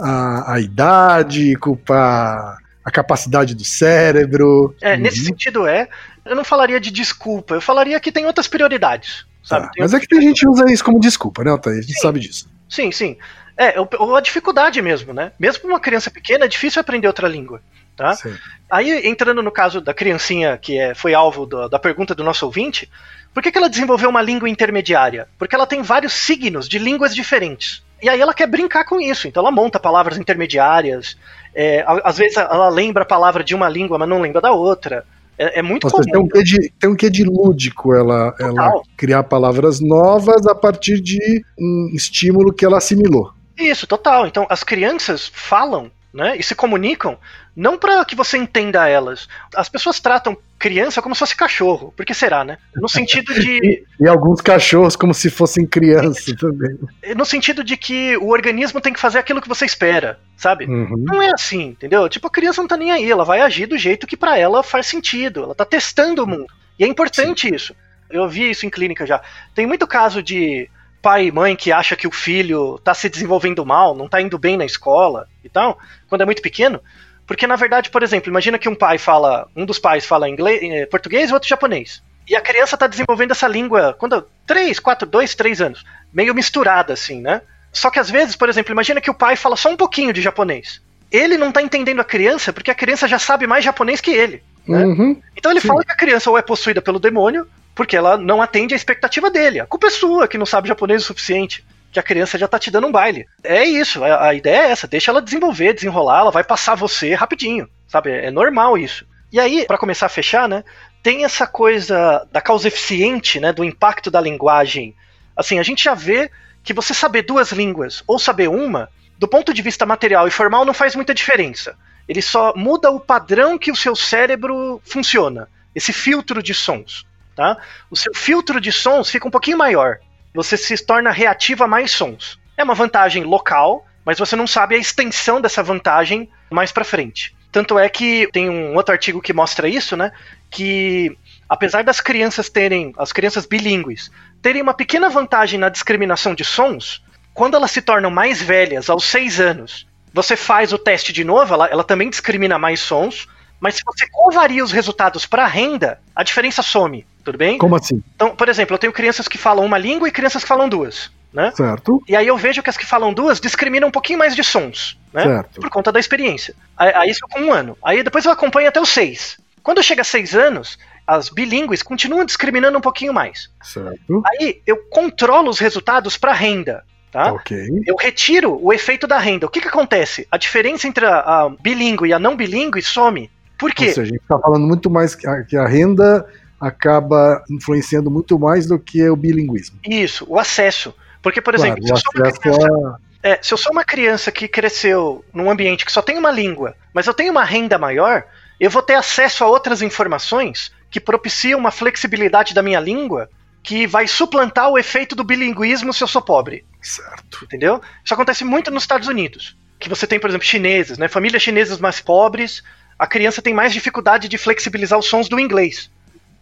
[0.00, 4.74] a, a idade, culpar a capacidade do cérebro.
[4.80, 5.00] É, Uhum.
[5.00, 5.88] nesse sentido é,
[6.24, 9.26] eu não falaria de desculpa, eu falaria que tem outras prioridades.
[9.42, 9.66] Sabe?
[9.66, 11.78] Tá, Tem Mas é que tem gente que usa isso como desculpa, né, Altair?
[11.78, 12.00] A gente Sim.
[12.00, 12.48] sabe disso.
[12.68, 13.16] Sim, sim.
[13.62, 15.32] É, o- o- a dificuldade mesmo, né?
[15.38, 17.60] Mesmo para uma criança pequena, é difícil aprender outra língua.
[17.94, 18.14] Tá?
[18.14, 18.34] Sim.
[18.70, 22.46] Aí, entrando no caso da criancinha que é, foi alvo do- da pergunta do nosso
[22.46, 22.88] ouvinte,
[23.34, 25.28] por que, que ela desenvolveu uma língua intermediária?
[25.38, 27.82] Porque ela tem vários signos de línguas diferentes.
[28.02, 31.18] E aí ela quer brincar com isso, então ela monta palavras intermediárias.
[31.54, 35.04] é, às vezes ela lembra a palavra de uma língua, mas não lembra da outra.
[35.36, 36.24] É, é muito Ou seja, tem comum.
[36.26, 41.00] um quê de, tem um quê de lúdico ela, ela criar palavras novas a partir
[41.00, 43.32] de um estímulo que ela assimilou.
[43.60, 44.26] Isso, total.
[44.26, 47.18] Então, as crianças falam, né, e se comunicam
[47.54, 49.28] não para que você entenda elas.
[49.54, 51.92] As pessoas tratam criança como se fosse cachorro.
[51.96, 52.58] Por que será, né?
[52.74, 56.78] No sentido de E alguns cachorros como se fossem crianças também.
[57.14, 60.64] no sentido de que o organismo tem que fazer aquilo que você espera, sabe?
[60.64, 60.96] Uhum.
[60.98, 62.08] Não é assim, entendeu?
[62.08, 64.62] Tipo, a criança não tá nem aí, ela vai agir do jeito que pra ela
[64.62, 65.42] faz sentido.
[65.42, 66.46] Ela tá testando o mundo.
[66.78, 67.74] E é importante isso.
[68.08, 69.20] Eu vi isso em clínica já.
[69.54, 70.68] Tem muito caso de
[71.00, 74.38] pai e mãe que acha que o filho tá se desenvolvendo mal, não tá indo
[74.38, 75.78] bem na escola e tal,
[76.08, 76.80] quando é muito pequeno.
[77.26, 80.60] Porque, na verdade, por exemplo, imagina que um pai fala, um dos pais fala inglês,
[80.62, 82.02] eh, português e o outro japonês.
[82.28, 85.84] E a criança tá desenvolvendo essa língua quando 3, 4, 2, 3 anos.
[86.12, 87.42] Meio misturada, assim, né?
[87.72, 90.20] Só que às vezes, por exemplo, imagina que o pai fala só um pouquinho de
[90.20, 90.80] japonês.
[91.10, 94.42] Ele não tá entendendo a criança porque a criança já sabe mais japonês que ele.
[94.66, 94.84] Né?
[94.84, 95.20] Uhum.
[95.36, 95.68] Então ele Sim.
[95.68, 99.30] fala que a criança ou é possuída pelo demônio, porque ela não atende à expectativa
[99.30, 99.60] dele.
[99.60, 101.64] A culpa é sua que não sabe japonês o suficiente.
[101.92, 103.26] Que a criança já tá te dando um baile.
[103.42, 107.14] É isso, a, a ideia é essa, deixa ela desenvolver, desenrolar, ela vai passar você
[107.14, 108.10] rapidinho, sabe?
[108.10, 109.04] É normal isso.
[109.32, 110.62] E aí, pra começar a fechar, né,
[111.02, 114.94] tem essa coisa da causa eficiente, né, do impacto da linguagem.
[115.36, 116.30] Assim, a gente já vê
[116.62, 120.64] que você saber duas línguas ou saber uma, do ponto de vista material e formal,
[120.64, 121.76] não faz muita diferença.
[122.08, 127.56] Ele só muda o padrão que o seu cérebro funciona, esse filtro de sons, tá?
[127.90, 129.98] O seu filtro de sons fica um pouquinho maior.
[130.34, 132.38] Você se torna reativo a mais sons.
[132.56, 137.34] É uma vantagem local, mas você não sabe a extensão dessa vantagem mais pra frente.
[137.52, 140.12] Tanto é que tem um outro artigo que mostra isso, né?
[140.48, 141.16] Que
[141.48, 144.10] apesar das crianças terem, as crianças bilíngues,
[144.40, 147.02] terem uma pequena vantagem na discriminação de sons,
[147.34, 151.54] quando elas se tornam mais velhas, aos seis anos, você faz o teste de novo,
[151.54, 153.26] ela, ela também discrimina mais sons,
[153.58, 157.58] mas se você covaria os resultados para renda, a diferença some, tudo bem?
[157.58, 158.02] Como assim?
[158.14, 161.10] Então, por exemplo, eu tenho crianças que falam uma língua e crianças que falam duas,
[161.32, 161.52] né?
[161.54, 162.02] Certo?
[162.08, 164.98] E aí eu vejo que as que falam duas discriminam um pouquinho mais de sons,
[165.12, 165.22] né?
[165.22, 165.60] Certo.
[165.60, 166.54] Por conta da experiência.
[166.76, 167.76] Aí, isso com um ano.
[167.84, 169.38] Aí depois eu acompanho até os seis.
[169.62, 173.50] Quando chega a seis anos, as bilíngues continuam discriminando um pouquinho mais.
[173.62, 174.22] Certo.
[174.26, 177.32] Aí eu controlo os resultados para renda, tá?
[177.32, 177.56] Ok.
[177.86, 179.46] Eu retiro o efeito da renda.
[179.46, 180.26] O que, que acontece?
[180.30, 183.30] A diferença entre a, a bilíngue e a não bilíngue some.
[183.58, 183.88] Por quê?
[183.88, 186.26] Ou seja, a gente está falando muito mais que a, que a renda
[186.60, 189.78] acaba influenciando muito mais do que o bilinguismo.
[189.88, 190.94] Isso, o acesso.
[191.22, 193.84] Porque, por Claro, exemplo, se eu sou uma criança a- É, se eu sou uma
[193.84, 197.76] criança que cresceu num ambiente que só tem uma língua, mas eu tenho uma renda
[197.78, 198.24] maior,
[198.58, 203.28] eu vou ter acesso a outras informações que propiciam uma flexibilidade da minha língua
[203.62, 206.64] que vai suplantar o efeito do bilinguismo se eu sou pobre.
[206.80, 207.44] Certo.
[207.44, 207.80] Entendeu?
[208.02, 209.54] Isso acontece muito nos Estados Unidos.
[209.78, 211.06] Que você tem, por exemplo, chineses, né?
[211.08, 212.62] Famílias chinesas mais pobres,
[212.98, 215.90] a criança tem mais dificuldade de flexibilizar os sons do inglês.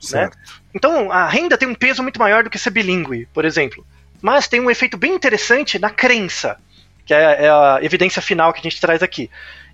[0.00, 0.36] Certo.
[0.74, 3.84] Então, a renda tem um peso muito maior do que ser bilíngue, por exemplo.
[4.20, 6.56] Mas tem um efeito bem interessante na crença,
[7.04, 9.30] que é, é a evidência final que a gente traz aqui.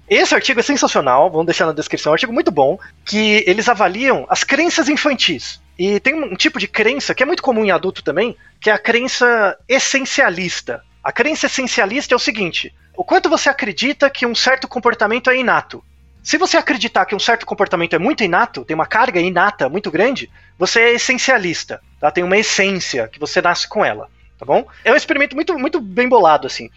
[0.08, 3.68] Esse artigo é sensacional, vamos deixar na descrição, é um artigo muito bom, que eles
[3.68, 5.60] avaliam as crenças infantis.
[5.78, 8.72] E tem um tipo de crença que é muito comum em adulto também, que é
[8.72, 10.82] a crença essencialista.
[11.02, 15.36] A crença essencialista é o seguinte: o quanto você acredita que um certo comportamento é
[15.36, 15.82] inato.
[16.24, 19.90] Se você acreditar que um certo comportamento é muito inato, tem uma carga inata muito
[19.90, 22.10] grande, você é essencialista, tá?
[22.10, 24.08] Tem uma essência que você nasce com ela,
[24.38, 24.66] tá bom?
[24.82, 26.70] É um experimento muito, muito bem bolado, assim.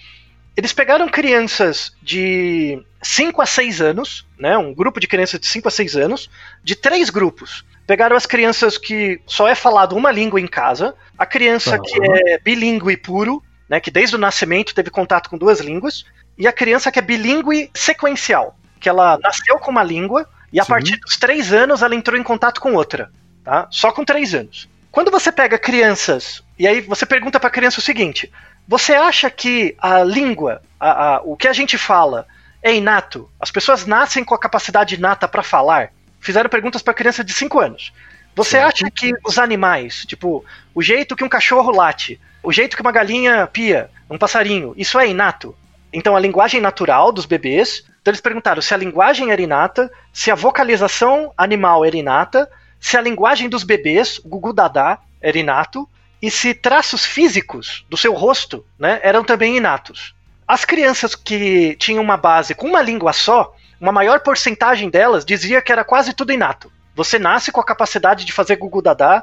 [0.55, 4.57] Eles pegaram crianças de 5 a 6 anos, né?
[4.57, 6.29] Um grupo de crianças de 5 a 6 anos,
[6.61, 7.63] de três grupos.
[7.85, 11.83] Pegaram as crianças que só é falado uma língua em casa, a criança Tá.
[11.83, 13.79] que é bilíngue puro, né?
[13.79, 16.03] Que desde o nascimento teve contato com duas línguas,
[16.37, 20.63] e a criança que é bilíngue sequencial, que ela nasceu com uma língua e a
[20.63, 20.69] Sim.
[20.69, 23.11] partir dos três anos ela entrou em contato com outra,
[23.43, 23.67] tá?
[23.69, 24.69] Só com três anos.
[24.91, 28.31] Quando você pega crianças e aí você pergunta para a criança o seguinte:
[28.67, 32.25] você acha que a língua, a- a- o que a gente fala,
[32.63, 33.29] é inato?
[33.39, 35.91] As pessoas nascem com a capacidade inata para falar?
[36.19, 37.93] Fizeram perguntas para criança de 5 anos.
[38.35, 42.81] Você acha que os animais, tipo, o jeito que um cachorro late, o jeito que
[42.81, 45.55] uma galinha pia, um passarinho, isso é inato?
[45.91, 47.83] Então a linguagem natural dos bebês.
[48.07, 52.49] Então eles perguntaram se a linguagem era inata, se a vocalização animal era inata,
[52.79, 55.85] se a linguagem dos bebês, gugu dadá, era inato,
[56.21, 60.15] e se traços físicos do seu rosto né, eram também inatos.
[60.47, 65.61] As crianças que tinham uma base com uma língua só, uma maior porcentagem delas dizia
[65.61, 66.71] que era quase tudo inato.
[66.95, 69.21] Você nasce com a capacidade de fazer gugu dadá,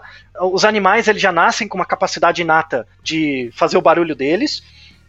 [0.53, 4.63] os animais eles já nascem com uma capacidade inata de fazer o barulho deles,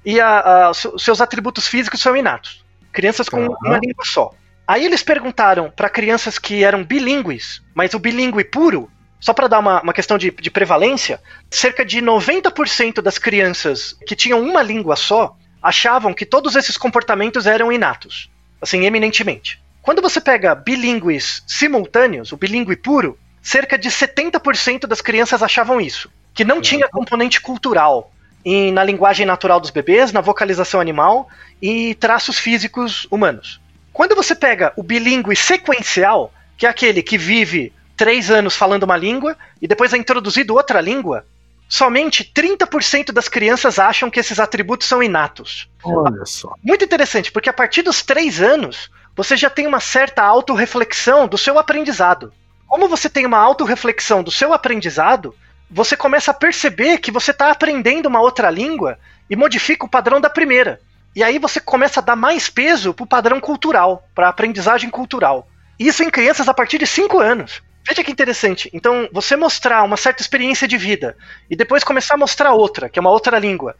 [0.06, 2.64] e a- a- seus atributos físicos são inatos.
[2.96, 3.58] Crianças com Aham.
[3.64, 4.32] uma língua só.
[4.66, 8.90] Aí eles perguntaram para crianças que eram bilíngues, mas o bilíngue puro,
[9.20, 11.22] só para dar uma, uma questão de, de prevalência,
[11.52, 17.46] cerca de 90% das crianças que tinham uma língua só achavam que todos esses comportamentos
[17.46, 18.30] eram inatos,
[18.62, 19.62] assim, eminentemente.
[19.82, 26.10] Quando você pega bilíngues simultâneos, o bilíngue puro, cerca de 70% das crianças achavam isso,
[26.34, 28.12] que não tinha componente cultural
[28.46, 31.28] em- na linguagem natural dos bebês, na vocalização animal
[31.62, 33.60] e traços físicos humanos.
[33.92, 38.98] Quando você pega o bilíngue sequencial, que é aquele que vive três anos falando uma
[38.98, 41.26] língua e depois é introduzido outra língua,
[41.68, 45.68] somente 30% das crianças acham que esses atributos são inatos.
[45.84, 46.54] Olha só.
[46.64, 51.38] Muito interessante, porque a partir dos três anos, você já tem uma certa autorreflexão do
[51.38, 52.34] seu aprendizado.
[52.68, 55.34] Como você tem uma autorreflexão do seu aprendizado,
[55.70, 59.00] você começa a perceber que você está aprendendo uma outra língua
[59.30, 60.80] e modifica o padrão da primeira.
[61.16, 64.90] E aí você começa a dar mais peso para o padrão cultural, para a aprendizagem
[64.90, 65.48] cultural.
[65.80, 67.64] Isso em crianças a partir de 5 anos.
[67.88, 68.70] Veja que interessante.
[68.74, 71.16] Então, você mostrar uma certa experiência de vida
[71.50, 73.76] e depois começar a mostrar outra, que é uma outra língua,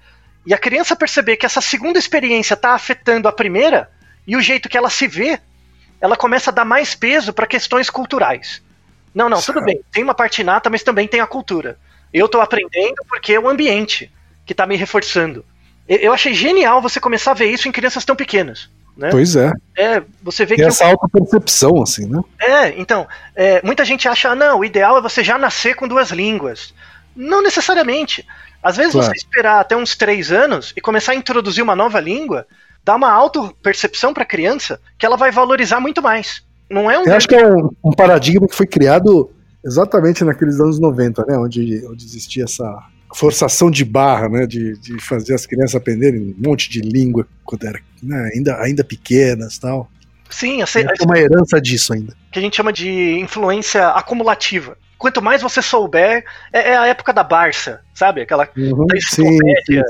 [0.46, 3.90] e a criança perceber que essa segunda experiência está afetando a primeira
[4.28, 5.40] e o jeito que ela se vê,
[6.00, 8.62] ela começa a dar mais peso para questões culturais.
[9.16, 11.80] Não, não, tudo bem, tem uma parte inata, mas também tem a cultura.
[12.14, 14.12] Eu estou aprendendo porque é o ambiente
[14.46, 15.46] que está me reforçando.
[15.88, 18.70] Eu eu achei genial você começar a ver isso em crianças tão pequenas.
[18.98, 19.10] Né?
[19.12, 19.52] Pois é.
[19.78, 22.22] É, você vê Tem que essa autopercepção, assim, né?
[22.40, 25.88] é, então, é, muita gente acha, ah, não, o ideal é você já nascer com
[25.88, 26.74] duas línguas.
[27.16, 28.26] Não necessariamente.
[28.64, 29.08] Às vezes Claro.
[29.08, 32.48] você esperar até uns três anos e começar a introduzir uma nova língua,
[32.84, 36.42] dá uma auto-percepção para a criança que ela vai valorizar muito mais.
[36.70, 37.04] Não é um.
[37.06, 39.30] Eu acho que é um, um paradigma que foi criado
[39.66, 41.38] exatamente naqueles anos 90, né?
[41.38, 42.66] Onde, onde existia essa
[43.14, 44.46] forçação de barra, né?
[44.46, 48.84] De, de fazer as crianças aprenderem um monte de língua quando era, né, ainda, ainda
[48.84, 49.90] pequenas tal.
[50.30, 52.14] Sim, Tem uma herança disso ainda.
[52.32, 54.76] que a gente chama de influência acumulativa.
[54.98, 58.22] Quanto mais você souber, é, é a época da Barça, sabe?
[58.22, 59.84] Aquela Uhum, da sim, enciclopédia,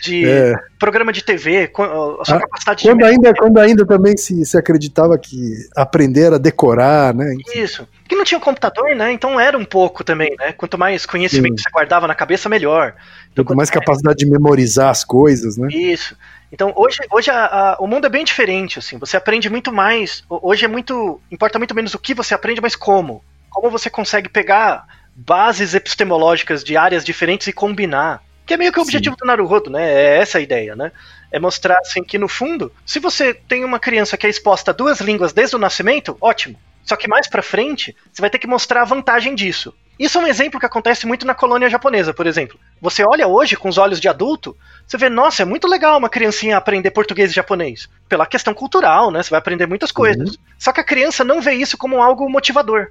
[0.00, 0.54] de É.
[0.78, 4.56] programa de TV, a sua Ah, capacidade Quando de ainda, quando ainda também se, se
[4.56, 7.34] acreditava que aprender era decorar, né?
[7.54, 7.86] Isso.
[8.08, 9.12] Que não tinha computador, né?
[9.12, 10.52] Então era um pouco também, né?
[10.52, 11.62] Quanto mais conhecimento Sim.
[11.64, 12.94] você guardava na cabeça, melhor.
[13.32, 15.68] Então, Quanto mais capacidade de memorizar as coisas, né?
[15.70, 16.16] Isso.
[16.52, 18.98] Então hoje, hoje a- a- o mundo é bem diferente, assim.
[18.98, 20.24] Você aprende muito mais.
[20.28, 21.20] ho- Hoje é muito.
[21.30, 23.22] Importa muito menos o que você aprende, mas como.
[23.48, 24.84] Como você consegue pegar
[25.14, 28.22] bases epistemológicas de áreas diferentes e combinar.
[28.50, 29.88] Que é meio que o objetivo do Naruhodo, né?
[29.88, 30.90] É essa a ideia, né?
[31.30, 34.74] É mostrar assim que no fundo, se você tem uma criança que é exposta a
[34.74, 36.58] duas línguas desde o nascimento, ótimo.
[36.82, 39.72] Só que mais pra frente, você vai ter que mostrar a vantagem disso.
[39.96, 42.58] Isso é um exemplo que acontece muito na colônia japonesa, por exemplo.
[42.80, 46.08] Você olha hoje com os olhos de adulto, você vê, nossa, é muito legal uma
[46.08, 47.88] criancinha aprender português e japonês.
[48.08, 49.22] Pela questão cultural, né?
[49.22, 50.36] Você vai aprender muitas coisas.
[50.58, 52.88] Só que a criança não vê isso como algo motivador.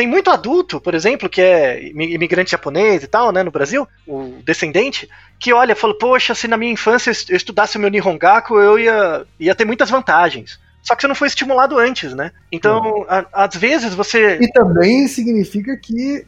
[0.00, 3.86] Tem muito adulto, por exemplo, que é imi- imigrante japonês e tal, né, no Brasil,
[4.06, 5.06] o descendente,
[5.38, 9.26] que olha, fala, poxa, se na minha infância eu estudasse o meu Nihongaku, eu ia,
[9.38, 10.58] ia ter muitas vantagens.
[10.82, 12.32] Só que você não foi estimulado antes, né?
[12.50, 14.38] Então, a- às vezes você.
[14.40, 16.24] E também significa que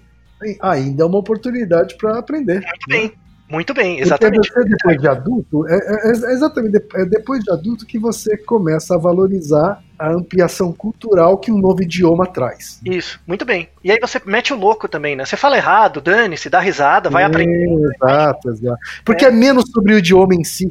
[0.61, 2.61] ainda é uma oportunidade para aprender.
[2.61, 3.13] Muito bem,
[3.53, 4.49] muito bem, Porque exatamente.
[4.53, 8.37] você, depois de adulto, é, é- é exatamente de- é depois de adulto que você
[8.37, 12.81] começa a valorizar a ampliação cultural que um novo idioma traz.
[12.85, 13.69] Isso, muito bem.
[13.85, 15.25] E aí você mete o louco também, né?
[15.25, 17.69] Você fala errado, dane-se, dá risada, vai É, aprender.
[18.03, 18.79] Exato, exato.
[19.05, 19.31] Porque é.
[19.31, 20.67] menos sobre o idioma em si,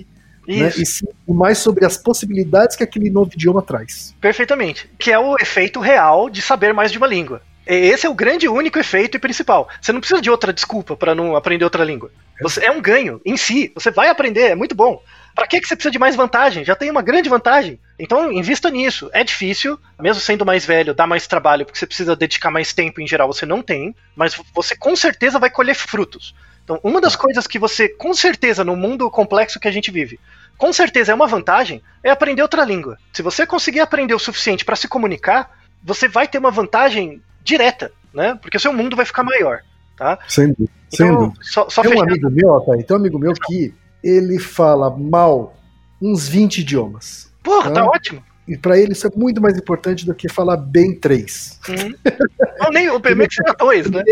[0.47, 0.67] né?
[0.67, 4.13] Isso, E sim mais sobre as possibilidades que aquele novo idioma traz.
[4.19, 4.89] perfeitamente.
[4.99, 7.41] Que é o efeito real de saber mais de uma língua.
[7.67, 9.69] E Esse é o grande, único efeito e principal.
[9.79, 12.11] Você não precisa de outra desculpa para não aprender outra língua.
[12.41, 13.71] Você, é um ganho em si.
[13.75, 15.01] Você vai aprender, é muito bom.
[15.35, 16.65] Pra que, que você precisa de mais vantagem?
[16.65, 17.79] Já tem uma grande vantagem.
[17.97, 19.09] Então, invista nisso.
[19.13, 22.99] É difícil, mesmo sendo mais velho, dá mais trabalho, porque você precisa dedicar mais tempo
[22.99, 26.35] em geral, você não tem, mas você com certeza vai colher frutos.
[26.63, 30.19] Então, uma das coisas que você, com certeza, no mundo complexo que a gente vive,
[30.57, 32.97] com certeza é uma vantagem, é aprender outra língua.
[33.13, 35.49] Se você conseguir aprender o suficiente para se comunicar,
[35.83, 38.37] você vai ter uma vantagem direta, né?
[38.41, 39.59] Porque o seu mundo vai ficar maior,
[39.97, 40.19] tá?
[40.27, 40.71] Sem dúvida.
[40.89, 41.39] Sem Então, dúvida.
[41.43, 43.73] só, só Tem um amigo meu, Altair, tem um amigo meu que
[44.03, 45.55] ele fala mal
[46.01, 47.31] uns 20 idiomas.
[47.43, 47.85] Porra, tá Ah.
[47.85, 48.23] ótimo.
[48.47, 51.59] E pra ele isso é muito mais importante do que falar bem três.
[51.69, 51.93] Uhum.
[52.59, 54.03] Não, nem o primeiro que seja dois, né?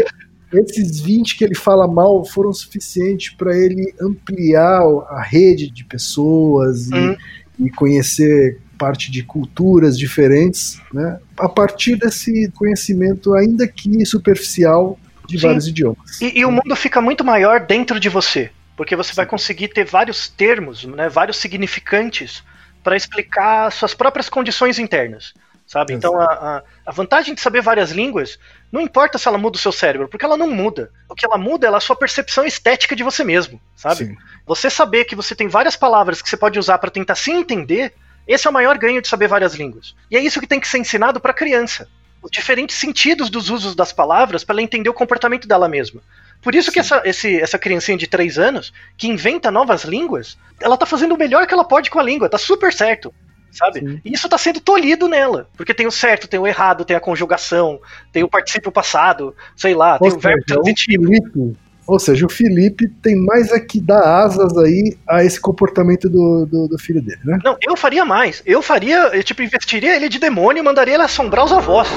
[0.54, 6.90] Esses 20 que ele fala mal foram suficientes para ele ampliar a rede de pessoas
[6.90, 7.16] e, Uhum.
[7.60, 11.20] e conhecer parte de culturas diferentes, né?
[11.38, 15.48] A partir desse conhecimento, ainda que superficial, de Sim.
[15.48, 16.22] vários idiomas.
[16.22, 19.86] E, e o mundo fica muito maior dentro de você, porque você vai conseguir ter
[19.86, 22.44] vários termos, né, vários significantes
[22.84, 25.34] para explicar suas próprias condições internas,
[25.68, 25.94] sabe?
[25.94, 28.40] Então a, a, a vantagem de saber várias línguas
[28.72, 30.92] não importa se ela muda o seu cérebro, porque ela não muda.
[31.08, 34.06] O que ela muda é a sua percepção estética de você mesmo, sabe?
[34.06, 34.18] Sim.
[34.46, 37.94] Você saber que você tem várias palavras que você pode usar para tentar se entender,
[38.34, 39.96] esse é o maior ganho de saber várias línguas.
[40.10, 41.88] E é isso que tem que ser ensinado para criança.
[42.22, 46.02] Os diferentes sentidos dos usos das palavras para ela entender o comportamento dela mesma.
[46.42, 50.78] Por isso que essa, esse- essa criancinha de 3 anos, que inventa novas línguas, ela
[50.78, 53.14] tá fazendo o melhor que ela pode com a língua, tá super certo.
[53.52, 53.80] Sabe?
[53.80, 54.02] Sim.
[54.06, 55.50] E isso tá sendo tolhido nela.
[55.58, 59.74] Porque tem o certo, tem o errado, tem a conjugação, tem o particípio passado, sei
[59.74, 61.04] lá, tem o verbo o transitivo.
[61.08, 61.58] Felipe,
[61.90, 66.46] ou seja, o Felipe tem mais é que dar asas aí a esse comportamento do,
[66.46, 67.40] do, do filho dele, né?
[67.44, 68.44] Não, eu faria mais.
[68.46, 71.90] Eu faria, eu, tipo, investiria ele de demônio e mandaria ele assombrar os avós.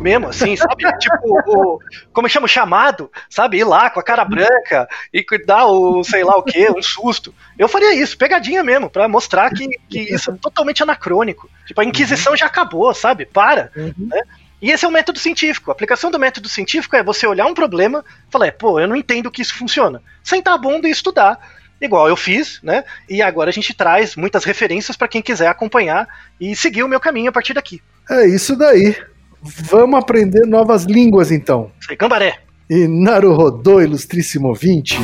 [0.00, 0.84] Mesmo assim, sabe?
[0.98, 1.78] tipo, o,
[2.12, 3.58] como chama o chamado, sabe?
[3.58, 7.34] Ir lá com a cara branca e dar o, sei lá o que, um susto.
[7.58, 11.50] Eu faria isso, pegadinha mesmo, pra mostrar que, que isso é totalmente anacrônico.
[11.66, 13.26] Tipo, a Inquisição já acabou, sabe?
[13.26, 13.70] Para.
[13.74, 14.22] né?
[14.66, 15.70] E esse é o método científico.
[15.70, 18.88] A aplicação do método científico é você olhar um problema e falar, é, pô, eu
[18.88, 20.02] não entendo que isso funciona.
[20.24, 21.38] Sentar a bunda e estudar.
[21.80, 22.82] Igual eu fiz, né?
[23.08, 26.08] E agora a gente traz muitas referências para quem quiser acompanhar
[26.40, 27.80] e seguir o meu caminho a partir daqui.
[28.10, 28.96] É isso daí.
[29.40, 31.70] Vamos aprender novas línguas então.
[31.80, 32.40] Isso aí, Gambaré.
[32.68, 34.98] E Naruhodô, ilustríssimo ouvinte.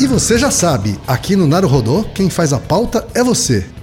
[0.00, 3.75] E você já sabe, aqui no Naruhodô, quem faz a pauta é você.